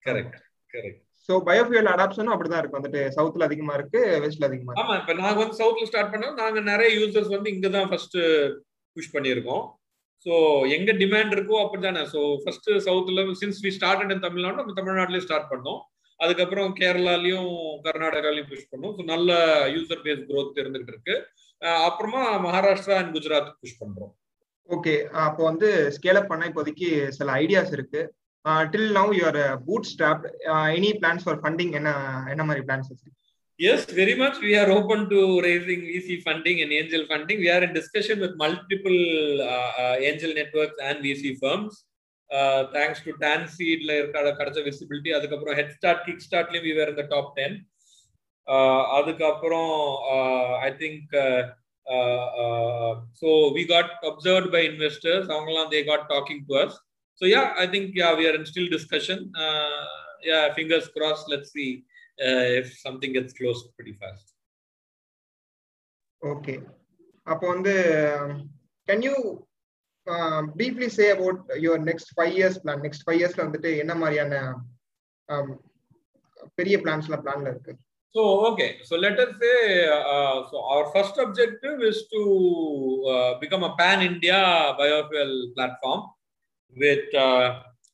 கரெக்ட் 0.03 0.37
கரெக்ட் 0.73 1.01
சோ 1.29 1.35
பயோஃபியூல் 1.47 1.91
அடாப்ஷனும் 1.93 2.33
அப்படிதான் 2.33 2.61
இருக்கு. 2.61 2.79
வந்துட்டு 2.79 3.01
சவுத்ல 3.15 3.47
அதிகமா 3.49 3.73
இருக்கு 3.77 4.01
வெஸ்ட்ல 4.23 4.49
அதிகமா 4.49 4.75
ஆமா 4.81 4.93
இப்ப 5.01 5.13
நாங்க 5.19 5.37
வந்து 5.41 5.59
சவுத்ல 5.61 5.87
ஸ்டார்ட் 5.89 6.13
பண்ணோம். 6.13 6.37
நாங்க 6.41 6.59
நிறைய 6.71 6.89
யூசர்ஸ் 6.99 7.33
வந்து 7.35 7.51
இங்க 7.55 7.69
தான் 7.69 7.89
ஃபர்ஸ்ட் 7.91 8.17
புஷ் 8.95 9.13
பண்ணியிருக்கோம். 9.15 9.63
ஸோ 10.25 10.33
எங்க 10.75 10.91
டிமாண்ட் 11.01 11.35
இருக்கோ 11.35 11.57
அப்படிதானே 11.63 12.03
so 12.13 12.21
first 12.43 12.69
சவுத்ல 12.87 13.25
since 13.41 13.59
we 13.65 13.71
start 13.77 14.03
in 14.05 14.25
Tamil Nadu 14.25 14.59
நம்ம 14.61 14.75
தமிழ்நாட்டிலே 14.79 15.23
ஸ்டார்ட் 15.25 15.51
பண்ணோம். 15.51 15.81
அதுக்கப்புறம் 16.23 16.69
கேரளாலையும் 16.79 17.49
கர்நாடகாலையும் 17.87 18.49
புஷ் 18.51 18.69
பண்ணோம். 18.71 18.93
ஸோ 18.97 19.03
நல்ல 19.13 19.31
யூசர் 19.75 20.03
பேஸ் 20.05 20.23
க்ரோத் 20.29 20.61
இருந்துகிட்டு 20.63 20.93
இருக்கு. 20.93 21.15
அப்புறமா 21.89 22.23
மகாராஷ்டிரா 22.45 22.95
அண்ட் 23.01 23.13
குஜராத் 23.17 23.51
புஷ் 23.61 23.79
பண்றோம். 23.81 24.13
ஓகே 24.69 24.95
அப்போ 25.25 25.43
வந்து 25.43 25.67
ஸ்கேல் 25.97 26.19
அப் 26.21 26.31
பண்ண 26.31 26.49
இப்போதைக்கு 26.51 26.89
சில 27.17 27.31
ஐடியாஸ் 27.43 27.75
இருக்கு. 27.77 28.01
Till 28.73 28.89
now 28.97 29.13
your 29.19 29.39
bootstrap 29.91 30.25
any 30.75 30.91
plans 31.03 31.25
for 31.25 31.39
funding 31.43 31.73
என்ன 31.79 31.91
என்ன 32.33 32.43
மாதிரி 32.49 32.65
பிளான்ஸ் 32.69 32.91
இருக்கு? 32.91 33.11
Yes, 33.59 33.79
very 33.99 34.13
much. 34.19 34.35
We 34.47 34.51
are 34.61 34.67
open 34.73 34.99
to 35.11 35.19
raising 35.45 35.79
VC 35.91 36.17
funding 36.25 36.57
and 36.63 36.71
angel 36.79 37.03
funding. 37.11 37.37
We 37.43 37.49
are 37.53 37.63
in 37.67 37.71
discussion 37.77 38.17
with 38.23 38.33
multiple 38.41 38.99
uh, 39.53 39.69
uh, 39.83 39.95
angel 40.09 40.31
networks 40.39 40.77
and 40.89 40.99
thanks 42.73 43.03
to 43.05 43.11
Don 43.19 43.45
சீட்ல 43.55 43.91
இருக்க 43.99 44.33
கிடைச்ச 44.39 44.61
visibility 44.65 45.11
அதுக்கப்புறம் 45.17 45.57
head 45.59 45.75
start 45.77 46.03
kick 46.07 46.25
ஸ்டார்ட்லயும் 46.25 46.67
we were 46.67 46.91
இந்த 46.93 47.05
top 47.13 47.31
ten 47.37 47.57
அதுக்கப்புறம் 48.97 49.71
I 50.61 50.71
think 50.81 51.15
so 53.21 53.29
we 53.57 53.63
got 53.65 53.91
observe 54.09 54.47
by 54.55 54.63
investors 54.71 55.27
அவங்கலாம் 55.33 55.69
they 55.73 55.81
got 55.83 56.07
talking 56.13 56.43
to 56.49 56.55
us 56.63 56.77
so 57.21 57.25
yeah 57.27 57.43
I 57.57 57.67
think 57.75 57.93
yeah 58.01 58.09
we 58.19 58.25
are 58.29 58.37
in 58.39 58.49
still 58.51 58.71
discussion 58.75 59.23
yeah 60.27 60.39
fingers 60.55 60.89
cross 60.95 61.23
let 61.33 61.47
see 61.53 61.67
if 62.59 62.73
something 62.85 63.15
gets 63.17 63.37
close 63.39 63.61
pretty 63.79 63.93
fast 63.99 64.31
okay 66.21 66.55
அப்போ 67.27 67.45
வந்து 67.47 67.73
can 68.87 69.03
you 69.07 69.15
briefly 70.58 70.88
say 70.98 71.04
about 71.16 71.40
your 71.64 71.82
next 71.90 72.12
five 72.16 72.34
years 72.38 72.58
plan 72.64 72.82
next 72.86 73.04
five 73.06 73.18
இயர்ஸ்ல 73.20 73.44
வந்துட்டு 73.46 73.70
என்ன 73.82 73.94
மாதிரியான 73.94 74.34
பெரிய 76.60 76.76
பிளான்ஸ்லாம் 76.84 77.24
பிளான்ல 77.26 77.52
இருக்கு 77.54 77.74
So 78.14 78.22
okay, 78.48 78.80
so 78.84 78.96
let 78.96 79.18
us 79.18 79.30
say 79.40 79.88
uh, 79.88 80.44
so 80.48 80.56
our 80.72 80.92
first 80.94 81.16
objective 81.16 81.80
is 81.80 81.98
to 82.12 82.22
uh, 83.08 83.30
become 83.38 83.62
a 83.64 83.74
pan-India 83.78 84.40
biofuel 84.80 85.32
platform 85.54 86.00
with 86.76 87.06
uh, 87.14 87.46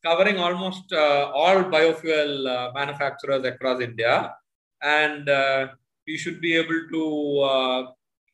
covering 0.04 0.38
almost 0.38 0.92
uh, 0.92 1.30
all 1.32 1.58
biofuel 1.74 2.32
uh, 2.48 2.72
manufacturers 2.74 3.44
across 3.44 3.80
India, 3.80 4.34
and 4.82 5.28
uh, 5.28 5.68
we 6.08 6.16
should 6.16 6.40
be 6.40 6.52
able 6.62 6.80
to 6.94 7.04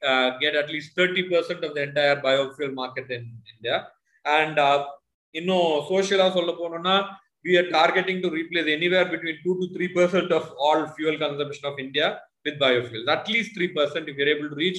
uh, 0.02 0.06
uh, 0.06 0.38
get 0.38 0.54
at 0.54 0.70
least 0.70 0.96
30% 0.96 1.62
of 1.62 1.74
the 1.74 1.82
entire 1.82 2.20
biofuel 2.20 2.74
market 2.74 3.10
in 3.10 3.32
India. 3.56 3.88
And 4.24 4.58
uh, 4.58 4.86
you 5.32 5.44
know, 5.46 5.86
social 5.88 6.30
சொல்ல 6.30 6.52
போனோம்னா 6.52 7.08
we 7.44 7.56
are 7.56 7.70
targeting 7.70 8.22
to 8.22 8.30
replace 8.30 8.66
anywhere 8.66 9.04
between 9.04 9.36
2 9.44 9.54
to 9.60 9.66
3% 9.78 10.30
of 10.30 10.44
all 10.58 10.86
fuel 10.86 11.16
consumption 11.18 11.64
of 11.70 11.78
India 11.78 12.20
with 12.44 12.58
biofuels. 12.58 13.08
At 13.08 13.28
least 13.28 13.58
3% 13.58 14.08
if 14.08 14.16
you're 14.16 14.32
able 14.36 14.48
to 14.48 14.54
reach. 14.54 14.78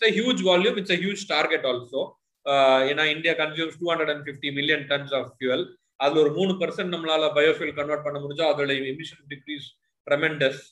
It's 0.00 0.08
a 0.10 0.12
huge 0.12 0.42
volume, 0.42 0.78
it's 0.78 0.90
a 0.90 0.96
huge 0.96 1.28
target 1.28 1.64
also. 1.64 2.18
Uh, 2.46 2.84
you 2.88 2.94
know, 2.94 3.04
India 3.04 3.34
consumes 3.34 3.76
250 3.76 4.50
million 4.50 4.88
tons 4.88 5.12
of 5.12 5.32
fuel. 5.38 5.66
அதுல 5.96 6.20
ஒரு 6.20 6.30
மூணு 6.30 6.52
percent 6.60 6.92
நம்மளால 6.94 7.26
biofuel 7.36 7.76
convert 7.80 8.02
பண்ண 8.02 8.18
முடிஞ்சா 8.20 8.46
அதோட 8.52 8.72
emission 8.92 9.26
decrease 9.32 9.66
tremendous 10.06 10.62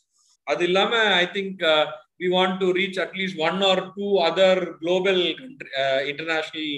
அது 0.44 0.64
இல்லாம 0.64 0.98
I 0.98 1.26
think 1.30 1.62
we 2.19 2.29
want 2.29 2.59
to 2.59 2.73
reach 2.73 2.97
at 2.97 3.15
least 3.15 3.37
one 3.37 3.61
or 3.63 3.93
two 3.97 4.17
other 4.17 4.77
global 4.81 5.19
uh, 5.81 5.99
international 6.11 6.69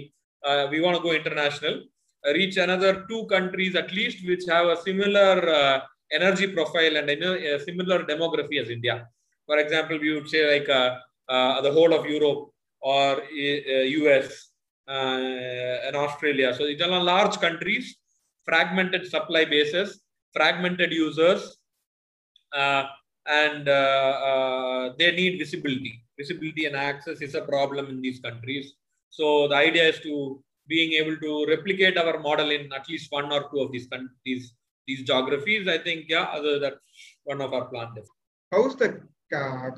uh, 0.46 0.68
we 0.72 0.80
want 0.82 0.96
to 0.98 1.04
go 1.04 1.12
international 1.12 1.82
uh, 2.28 2.34
reach 2.34 2.58
another 2.58 3.06
two 3.10 3.26
countries 3.28 3.76
at 3.76 3.92
least 3.94 4.26
which 4.28 4.44
have 4.48 4.68
a 4.68 4.78
similar 4.82 5.50
uh, 5.50 5.80
energy 6.12 6.48
profile 6.48 6.98
and 6.98 7.10
a 7.10 7.60
similar 7.60 8.04
demography 8.04 8.60
as 8.62 8.70
india. 8.70 9.08
For 9.46 9.58
example 9.58 9.98
we 10.00 10.14
would 10.14 10.30
say 10.30 10.60
like 10.60 10.70
uh, 10.70 10.98
uh, 11.30 11.62
the 11.62 11.72
whole 11.72 11.94
of 11.94 12.06
europe 12.06 12.50
or 12.82 13.22
us 14.16 14.50
and 14.88 15.96
australia. 15.96 16.54
So 16.56 16.66
these 16.66 16.82
are 16.82 17.04
large 17.04 17.40
countries 17.40 17.96
fragmented 18.46 19.06
supply 19.08 19.46
bases 19.46 20.02
fragmented 20.34 20.92
users 20.92 21.58
and 23.27 23.67
they 24.99 25.11
need 25.13 25.39
visibility. 25.39 26.01
Visibility 26.19 26.67
and 26.67 26.77
access 26.77 27.21
is 27.21 27.35
a 27.35 27.43
problem 27.43 27.87
in 27.89 28.01
these 28.01 28.21
countries. 28.21 28.75
So 29.11 29.49
the 29.49 29.57
idea 29.57 29.89
is 29.89 30.01
to 30.01 30.43
being 30.69 30.93
able 30.93 31.17
to 31.17 31.47
replicate 31.49 31.97
our 31.99 32.19
model 32.19 32.51
in 32.51 32.73
at 32.73 32.89
least 32.89 33.11
one 33.11 33.31
or 33.33 33.43
two 33.51 33.61
of 33.61 33.73
these 33.73 33.89
these 34.25 34.53
these 34.89 35.03
geographies 35.03 35.69
i 35.69 35.79
think 35.79 36.07
yeah 36.09 36.27
other 36.37 36.55
that's 36.59 36.81
one 37.25 37.41
of 37.41 37.53
our 37.53 37.67
plans 37.73 38.07
how's 38.53 38.77
the 38.77 38.89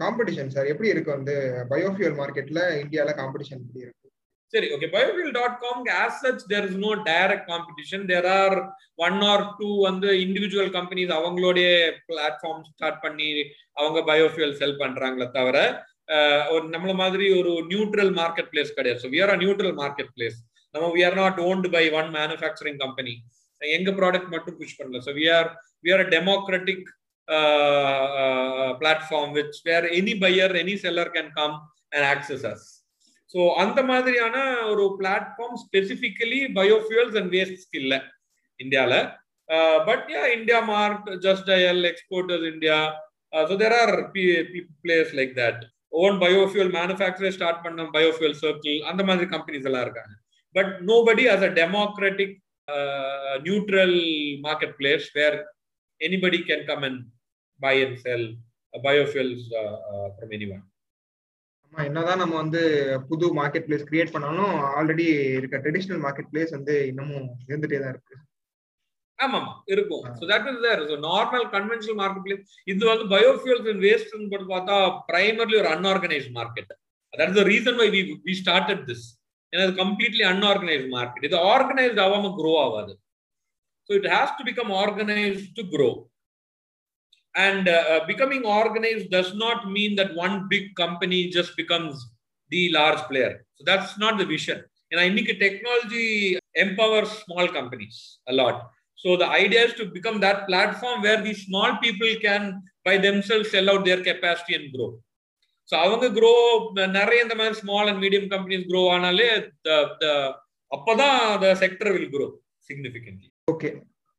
competition 0.00 0.50
sir 0.54 0.70
எப்படி 0.70 0.88
இருக்கு 0.88 1.10
வந்து 1.16 1.34
biofuel 1.70 2.16
மார்க்கெட்ல 2.20 2.60
இந்தியால 2.80 3.12
competition 3.20 3.60
எப்படி 3.64 3.84
இருக்கு 3.86 3.99
சரி 4.53 4.67
okay 4.75 4.87
biofuel 4.95 5.35
dot 5.37 5.57
com 5.63 5.83
as 6.03 6.19
such 6.23 6.43
there 6.51 6.65
is 6.69 6.79
no 6.83 6.91
direct 7.09 7.47
competition 7.51 8.03
there 8.11 8.27
are 8.39 8.55
one 9.05 9.17
or 9.31 9.43
two 9.59 9.69
வந்து 9.87 10.09
individual 10.25 10.71
companies 10.77 11.13
அவங்களுடைய 11.19 11.67
பிளாட்ஃபார்ம் 12.09 12.63
ஸ்டார்ட் 12.71 12.99
பண்ணி 13.05 13.29
அவங்க 13.79 13.99
பயோஃபியூல் 14.11 14.57
செல் 14.61 14.79
பண்றாங்களே 14.83 15.27
தவிர 15.37 15.57
ஒரு 16.53 16.65
நம்மள 16.73 16.93
மாதிரி 17.01 17.25
ஒரு 17.39 17.51
நியூட்ரல் 17.71 18.13
மார்க்கெட் 18.21 18.49
பிளேஸ் 18.53 18.77
கிடையாது. 18.77 18.99
So 19.03 19.09
we 19.13 19.19
are 19.25 19.33
a 19.35 19.37
neutral 19.43 19.75
marketplace 20.15 20.37
நம்ம 20.75 20.89
we 20.95 21.01
are 21.09 21.17
not 21.21 21.39
owned 21.49 21.69
by 21.75 21.83
one 21.99 22.09
manufacturing 22.17 22.79
company 22.83 23.13
எங்க 23.61 23.89
ப்ராடக்ட் 23.99 24.33
மட்டும் 24.35 24.57
புஷ் 24.59 24.77
பண்ணல. 24.79 25.01
So 25.07 25.13
we 25.19 25.25
are 25.37 25.49
we 25.85 25.91
are 25.95 26.03
a 26.05 26.09
democratic 26.15 26.87
platform 28.81 29.33
which 29.39 29.59
where 29.69 29.87
any 29.99 30.15
buyer 30.23 30.55
any 30.63 30.75
seller 30.85 31.13
can 31.17 31.33
come 31.39 31.55
and 31.95 32.07
access 32.13 32.45
us 32.53 32.67
so 33.33 33.41
அந்த 33.53 33.83
மாதிரியான 33.83 34.37
ஒரு 34.65 34.95
platform 34.99 35.57
specifically 35.65 36.39
biofuels 36.53 37.17
and 37.17 37.31
waste 37.31 37.75
இல்லை 37.75 37.99
இந்தியாவில் 38.59 38.99
but 39.85 40.09
yeah 40.11 40.23
IndiaMART 40.59 41.07
Justdial 41.49 41.83
exporters 41.85 42.47
India 42.53 42.77
so 43.33 43.55
there 43.55 43.73
are 43.73 43.93
place 44.83 45.13
like 45.13 45.33
that 45.37 45.61
own 45.93 46.17
biofuel 46.17 46.71
மேனுஃபேக்சரே 46.71 47.29
start 47.29 47.63
பண்ண 47.63 47.83
biofuel 47.83 48.37
circle 48.43 48.77
அந்த 48.81 49.03
மாதிரி 49.03 49.25
companies 49.29 49.65
எல்லாம் 49.65 49.81
இருக்காங்க. 49.81 50.13
But 50.55 50.71
nobody 50.81 51.23
as 51.33 51.43
a 51.43 51.51
democratic 51.61 52.35
neutral 53.43 53.97
marketplace 54.79 55.07
where 55.13 55.37
anybody 56.01 56.39
can 56.49 56.65
come 56.65 56.81
and 56.81 57.01
buy 57.59 57.75
and 57.83 57.97
sell 57.97 58.27
biofuels 58.73 59.47
from 60.15 60.31
anyone 60.53 60.63
என்னதான் 61.73 62.21
நம்ம 62.21 62.35
வந்து 62.43 62.61
புது 63.09 63.25
market 63.37 63.65
place 63.67 63.87
create 63.89 64.13
பண்ணாலும் 64.15 64.55
ஆல்ரெடி 64.77 65.05
இருக்க 65.37 65.57
ட்ரெடிஷனல் 65.63 66.01
மார்க்கெட் 66.05 66.29
பிளேஸ் 66.31 66.51
வந்து 66.57 66.73
இன்னமும் 66.91 67.27
இருந்துட்டே 67.49 67.79
தான் 67.83 67.93
இருக்கு. 67.93 68.15
ஆமாம் 69.19 69.49
இருக்கும். 69.73 70.03
So 70.19 70.23
that 70.31 70.47
is 70.51 70.61
there 70.65 70.81
so 70.89 70.95
normal 71.07 71.45
conventional 71.55 71.97
marketplace 72.27 72.43
இது 72.73 72.83
வந்து 72.91 73.05
பயோஃபியூல்ஸ் 73.15 73.69
அண்ட் 73.73 73.83
வேஸ்ட் 73.87 74.13
பார்த்தா 74.53 74.77
பிரைமர்லி 75.09 75.57
ஒரு 75.61 75.69
unorganise 75.75 76.27
market 76.39 76.71
that 77.13 77.29
is 77.31 77.39
the 77.39 77.45
reason 77.51 77.79
why 77.81 77.87
we 77.95 78.01
we 78.29 78.35
started 78.41 78.83
this 78.89 79.05
ஏன்னா 79.53 79.63
இது 79.67 79.75
கம்ப்ளீட்லி 79.83 80.25
அன்ஆர்கனைஸ் 80.33 80.85
மார்க்கெட் 80.97 81.27
இது 81.29 81.39
ஆர்கனைஸ்ட் 81.53 82.01
ஆகாம 82.05 82.31
க்ரோ 82.39 82.53
ஆகாது. 82.65 82.93
So 83.89 83.91
it 83.99 84.09
has 84.15 84.35
to 84.39 84.45
become 84.49 84.73
organised 84.83 85.51
to 85.59 85.65
grow 85.73 85.89
and 87.34 87.68
uh, 87.68 88.00
becoming 88.06 88.44
organized 88.44 89.10
does 89.10 89.34
not 89.34 89.70
mean 89.70 89.94
that 89.96 90.14
one 90.14 90.48
big 90.48 90.74
company 90.74 91.28
just 91.28 91.56
becomes 91.56 91.94
the 92.50 92.72
large 92.72 93.02
player 93.10 93.44
so 93.56 93.64
that's 93.66 93.98
not 93.98 94.18
the 94.18 94.24
vision 94.34 94.62
and 94.90 95.00
i 95.00 95.08
think 95.14 95.28
technology 95.46 96.38
empowers 96.64 97.10
small 97.24 97.46
companies 97.58 98.18
a 98.28 98.32
lot 98.32 98.56
so 99.02 99.16
the 99.22 99.28
idea 99.44 99.62
is 99.68 99.74
to 99.74 99.84
become 99.96 100.18
that 100.20 100.46
platform 100.46 101.02
where 101.02 101.20
these 101.22 101.42
small 101.46 101.76
people 101.84 102.08
can 102.26 102.62
by 102.84 102.96
themselves 102.96 103.50
sell 103.50 103.68
out 103.72 103.84
their 103.84 104.02
capacity 104.10 104.54
and 104.58 104.72
grow 104.76 104.90
so 105.70 105.74
அவங்க 105.84 106.06
grow 106.18 106.36
நிறைய 106.98 107.24
இந்த 107.24 107.36
மாதிரி 107.38 107.56
small 107.62 107.84
and 107.90 108.00
medium 108.04 108.26
companies 108.34 108.64
grow 108.70 108.84
ஆனாலே 108.94 109.28
the 109.66 109.76
the 110.02 110.12
அப்பதான் 110.76 111.18
the 111.44 111.50
sector 111.62 111.88
will 111.96 112.10
grow 112.14 112.28
significantly 112.68 113.28
okay 113.52 113.72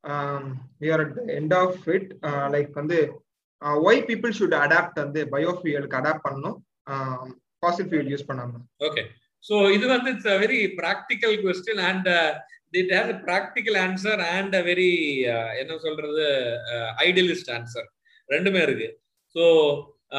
Um, 0.05 0.45
we 0.81 0.91
are 0.95 1.05
end 1.39 1.55
of 1.63 1.83
it 1.97 2.09
like 2.55 2.73
வந்து 2.81 2.99
why 3.87 4.01
people 4.11 4.33
should 4.39 4.57
adapt 4.65 4.99
வந்து 5.05 5.21
பயோஃபியூலுக்கு 5.35 5.99
adapt 6.01 6.25
பண்ணணும்? 6.27 6.57
ஃபாசில் 7.61 7.89
ஃபியூல் 7.91 8.11
யூஸ் 8.13 8.29
பண்ணாம. 8.31 8.63
ஓகே 8.89 9.03
ஸோ 9.45 9.55
இது 9.77 9.87
வந்து 9.95 10.09
it's 10.15 10.33
a 10.35 10.37
very 10.45 10.61
practical 10.81 11.35
question 11.45 11.83
and 11.91 12.09
it 12.81 12.93
has 12.97 13.13
practical 13.29 13.79
answer 13.87 14.21
and 14.35 14.55
a 14.61 14.63
very 14.69 14.91
என்ன 15.63 15.79
சொல்றது 15.87 16.27
idealist 17.07 17.51
answer 17.57 17.89
ரெண்டுமே 18.29 18.61
இருக்கு. 18.67 18.89
So 19.37 19.45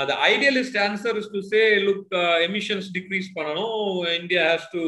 the 0.10 0.13
idealist 0.32 0.80
answer 0.86 1.17
is 1.22 1.32
to 1.36 1.41
say 1.52 1.62
look 1.88 2.13
emissions 2.48 2.89
decrease 2.98 3.30
பண்ணணும். 3.38 3.82
India 4.22 4.43
has 4.52 4.69
to 4.76 4.84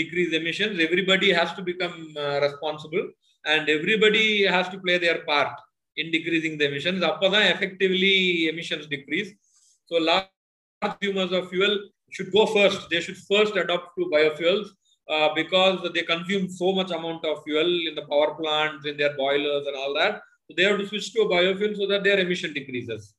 decrease 0.00 0.32
emissions 0.40 0.78
everybody 0.86 1.30
has 1.38 1.56
to 1.58 1.64
become 1.70 1.98
responsible 2.46 3.04
and 3.46 3.68
everybody 3.68 4.44
has 4.44 4.68
to 4.68 4.78
play 4.78 4.98
their 4.98 5.22
part 5.24 5.52
in 5.96 6.10
decreasing 6.10 6.58
the 6.58 6.66
emissions. 6.66 7.02
appadan 7.02 7.50
effectively 7.54 8.48
emissions 8.48 8.86
decrease. 8.86 9.32
So 9.86 9.96
large 9.96 10.26
consumers 10.82 11.32
of 11.32 11.48
fuel 11.48 11.78
should 12.10 12.32
go 12.32 12.46
first. 12.46 12.88
They 12.90 13.00
should 13.00 13.16
first 13.16 13.56
adopt 13.56 13.96
to 13.96 14.10
biofuels 14.12 14.68
uh, 15.08 15.30
because 15.34 15.88
they 15.94 16.02
consume 16.02 16.48
so 16.48 16.72
much 16.72 16.90
amount 16.90 17.24
of 17.24 17.42
fuel 17.44 17.70
in 17.88 17.94
the 17.94 18.02
power 18.02 18.34
plants 18.34 18.86
in 18.86 18.96
their 18.96 19.16
boilers 19.16 19.66
and 19.66 19.76
all 19.76 19.94
that. 19.94 20.22
So 20.46 20.54
they 20.56 20.64
have 20.64 20.78
to 20.78 20.86
switch 20.86 21.12
to 21.14 21.22
a 21.22 21.28
biofuel 21.28 21.76
so 21.76 21.86
that 21.86 22.04
their 22.04 22.18
emission 22.18 22.52
decreases. 22.52 23.14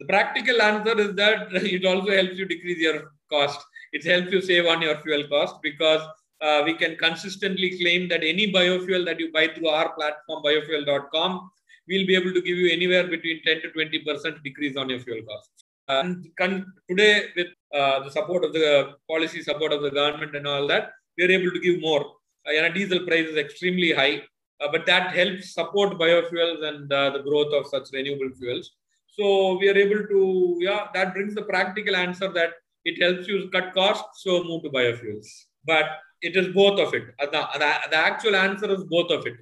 The 0.00 0.06
practical 0.06 0.60
answer 0.60 0.98
is 0.98 1.14
that 1.16 1.48
it 1.52 1.84
also 1.84 2.10
helps 2.10 2.36
you 2.36 2.46
decrease 2.46 2.78
your 2.78 3.12
cost. 3.30 3.60
It 3.92 4.04
helps 4.04 4.32
you 4.32 4.40
save 4.40 4.66
on 4.66 4.82
your 4.82 4.96
fuel 5.00 5.24
cost 5.28 5.56
because 5.62 6.02
uh, 6.42 6.62
we 6.64 6.74
can 6.74 6.96
consistently 6.96 7.78
claim 7.78 8.08
that 8.08 8.22
any 8.22 8.52
biofuel 8.52 9.04
that 9.04 9.18
you 9.20 9.32
buy 9.32 9.46
through 9.48 9.68
our 9.68 9.90
platform 9.94 10.42
biofuel.com 10.44 11.50
we'll 11.88 12.06
be 12.06 12.14
able 12.14 12.32
to 12.32 12.42
give 12.42 12.58
you 12.62 12.70
anywhere 12.70 13.06
between 13.06 13.42
10 13.44 13.62
to 13.62 13.70
20 13.70 13.98
percent 14.00 14.42
decrease 14.42 14.76
on 14.76 14.88
your 14.88 15.00
fuel 15.00 15.22
costs. 15.28 15.64
And 15.88 16.26
con- 16.38 16.72
today 16.88 17.26
with 17.36 17.48
uh, 17.74 18.04
the 18.04 18.10
support 18.10 18.44
of 18.44 18.52
the 18.52 18.94
policy 19.08 19.42
support 19.42 19.72
of 19.72 19.82
the 19.82 19.90
government 19.90 20.36
and 20.36 20.46
all 20.46 20.66
that 20.68 20.92
we 21.16 21.24
are 21.24 21.30
able 21.30 21.50
to 21.52 21.60
give 21.60 21.80
more. 21.80 22.04
Uh, 22.46 22.68
diesel 22.68 23.06
price 23.06 23.28
is 23.28 23.36
extremely 23.36 23.92
high 23.92 24.22
but 24.70 24.86
that 24.86 25.14
helps 25.14 25.54
support 25.54 25.98
biofuels 25.98 26.62
and 26.68 26.88
the 26.88 27.22
growth 27.24 27.52
of 27.52 27.66
such 27.66 27.88
renewable 27.92 28.30
fuels. 28.38 28.70
So 29.08 29.58
we 29.58 29.68
are 29.68 29.76
able 29.76 30.06
to 30.06 30.58
yeah 30.60 30.86
that 30.94 31.14
brings 31.14 31.34
the 31.34 31.42
practical 31.42 31.96
answer 31.96 32.28
that 32.32 32.50
it 32.84 33.02
helps 33.02 33.28
you 33.28 33.48
cut 33.50 33.72
costs 33.74 34.22
so 34.22 34.42
move 34.44 34.62
to 34.62 34.70
biofuels. 34.70 35.26
But 35.64 35.86
it 36.22 36.36
is 36.36 36.54
both 36.54 36.78
of 36.78 36.94
it. 36.94 37.04
The, 37.18 37.26
the, 37.26 37.72
the, 37.90 37.96
actual 37.96 38.36
answer 38.36 38.70
is 38.72 38.84
both 38.84 39.10
of 39.10 39.26
it. 39.26 39.34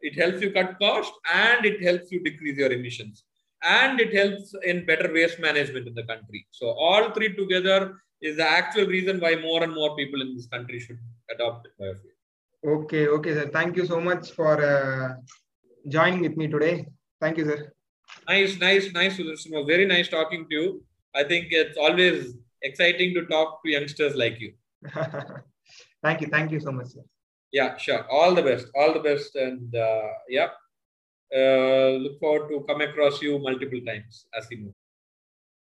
It 0.00 0.18
helps 0.18 0.42
you 0.42 0.50
cut 0.52 0.78
cost 0.78 1.12
and 1.32 1.64
it 1.64 1.82
helps 1.82 2.10
you 2.10 2.22
decrease 2.22 2.58
your 2.58 2.72
emissions. 2.72 3.24
And 3.62 4.00
it 4.00 4.12
helps 4.14 4.54
in 4.64 4.84
better 4.84 5.10
waste 5.12 5.38
management 5.40 5.86
in 5.86 5.94
the 5.94 6.02
country. 6.02 6.46
So 6.50 6.70
all 6.70 7.12
three 7.12 7.34
together 7.34 7.96
is 8.20 8.36
the 8.36 8.48
actual 8.48 8.86
reason 8.86 9.20
why 9.20 9.36
more 9.36 9.62
and 9.62 9.72
more 9.72 9.96
people 9.96 10.20
in 10.20 10.34
this 10.34 10.46
country 10.46 10.80
should 10.80 10.98
adopt 11.30 11.68
biofuel. 11.80 12.14
Okay, 12.66 13.06
okay, 13.08 13.34
sir. 13.34 13.50
Thank 13.52 13.76
you 13.76 13.86
so 13.86 14.00
much 14.00 14.32
for 14.32 14.62
uh, 14.62 15.14
joining 15.88 16.20
with 16.20 16.36
me 16.36 16.48
today. 16.48 16.86
Thank 17.20 17.38
you, 17.38 17.44
sir. 17.44 17.72
Nice, 18.28 18.58
nice, 18.58 18.92
nice. 18.92 19.18
Was 19.18 19.46
very 19.66 19.86
nice 19.86 20.08
talking 20.08 20.46
to 20.50 20.54
you. 20.54 20.84
I 21.14 21.24
think 21.24 21.48
it's 21.50 21.78
always 21.78 22.34
exciting 22.62 23.14
to 23.14 23.26
talk 23.26 23.62
to 23.64 23.70
youngsters 23.70 24.14
like 24.16 24.40
you. 24.40 24.52
thank 26.04 26.20
you. 26.20 26.28
Thank 26.36 26.52
you 26.52 26.60
so 26.60 26.72
much 26.78 26.88
sir. 26.94 27.04
yeah 27.58 27.76
sure. 27.84 28.02
All 28.10 28.34
the 28.38 28.42
best. 28.50 28.66
All 28.78 28.92
the 28.98 29.04
best 29.08 29.34
and 29.46 29.74
uh, 29.74 30.12
yeah. 30.28 30.50
Uh, 31.40 31.90
look 32.04 32.16
forward 32.22 32.48
to 32.50 32.56
come 32.68 32.80
across 32.86 33.20
you 33.26 33.38
multiple 33.38 33.80
times 33.88 34.26
as 34.38 34.46
we 34.50 34.56
move 34.64 34.74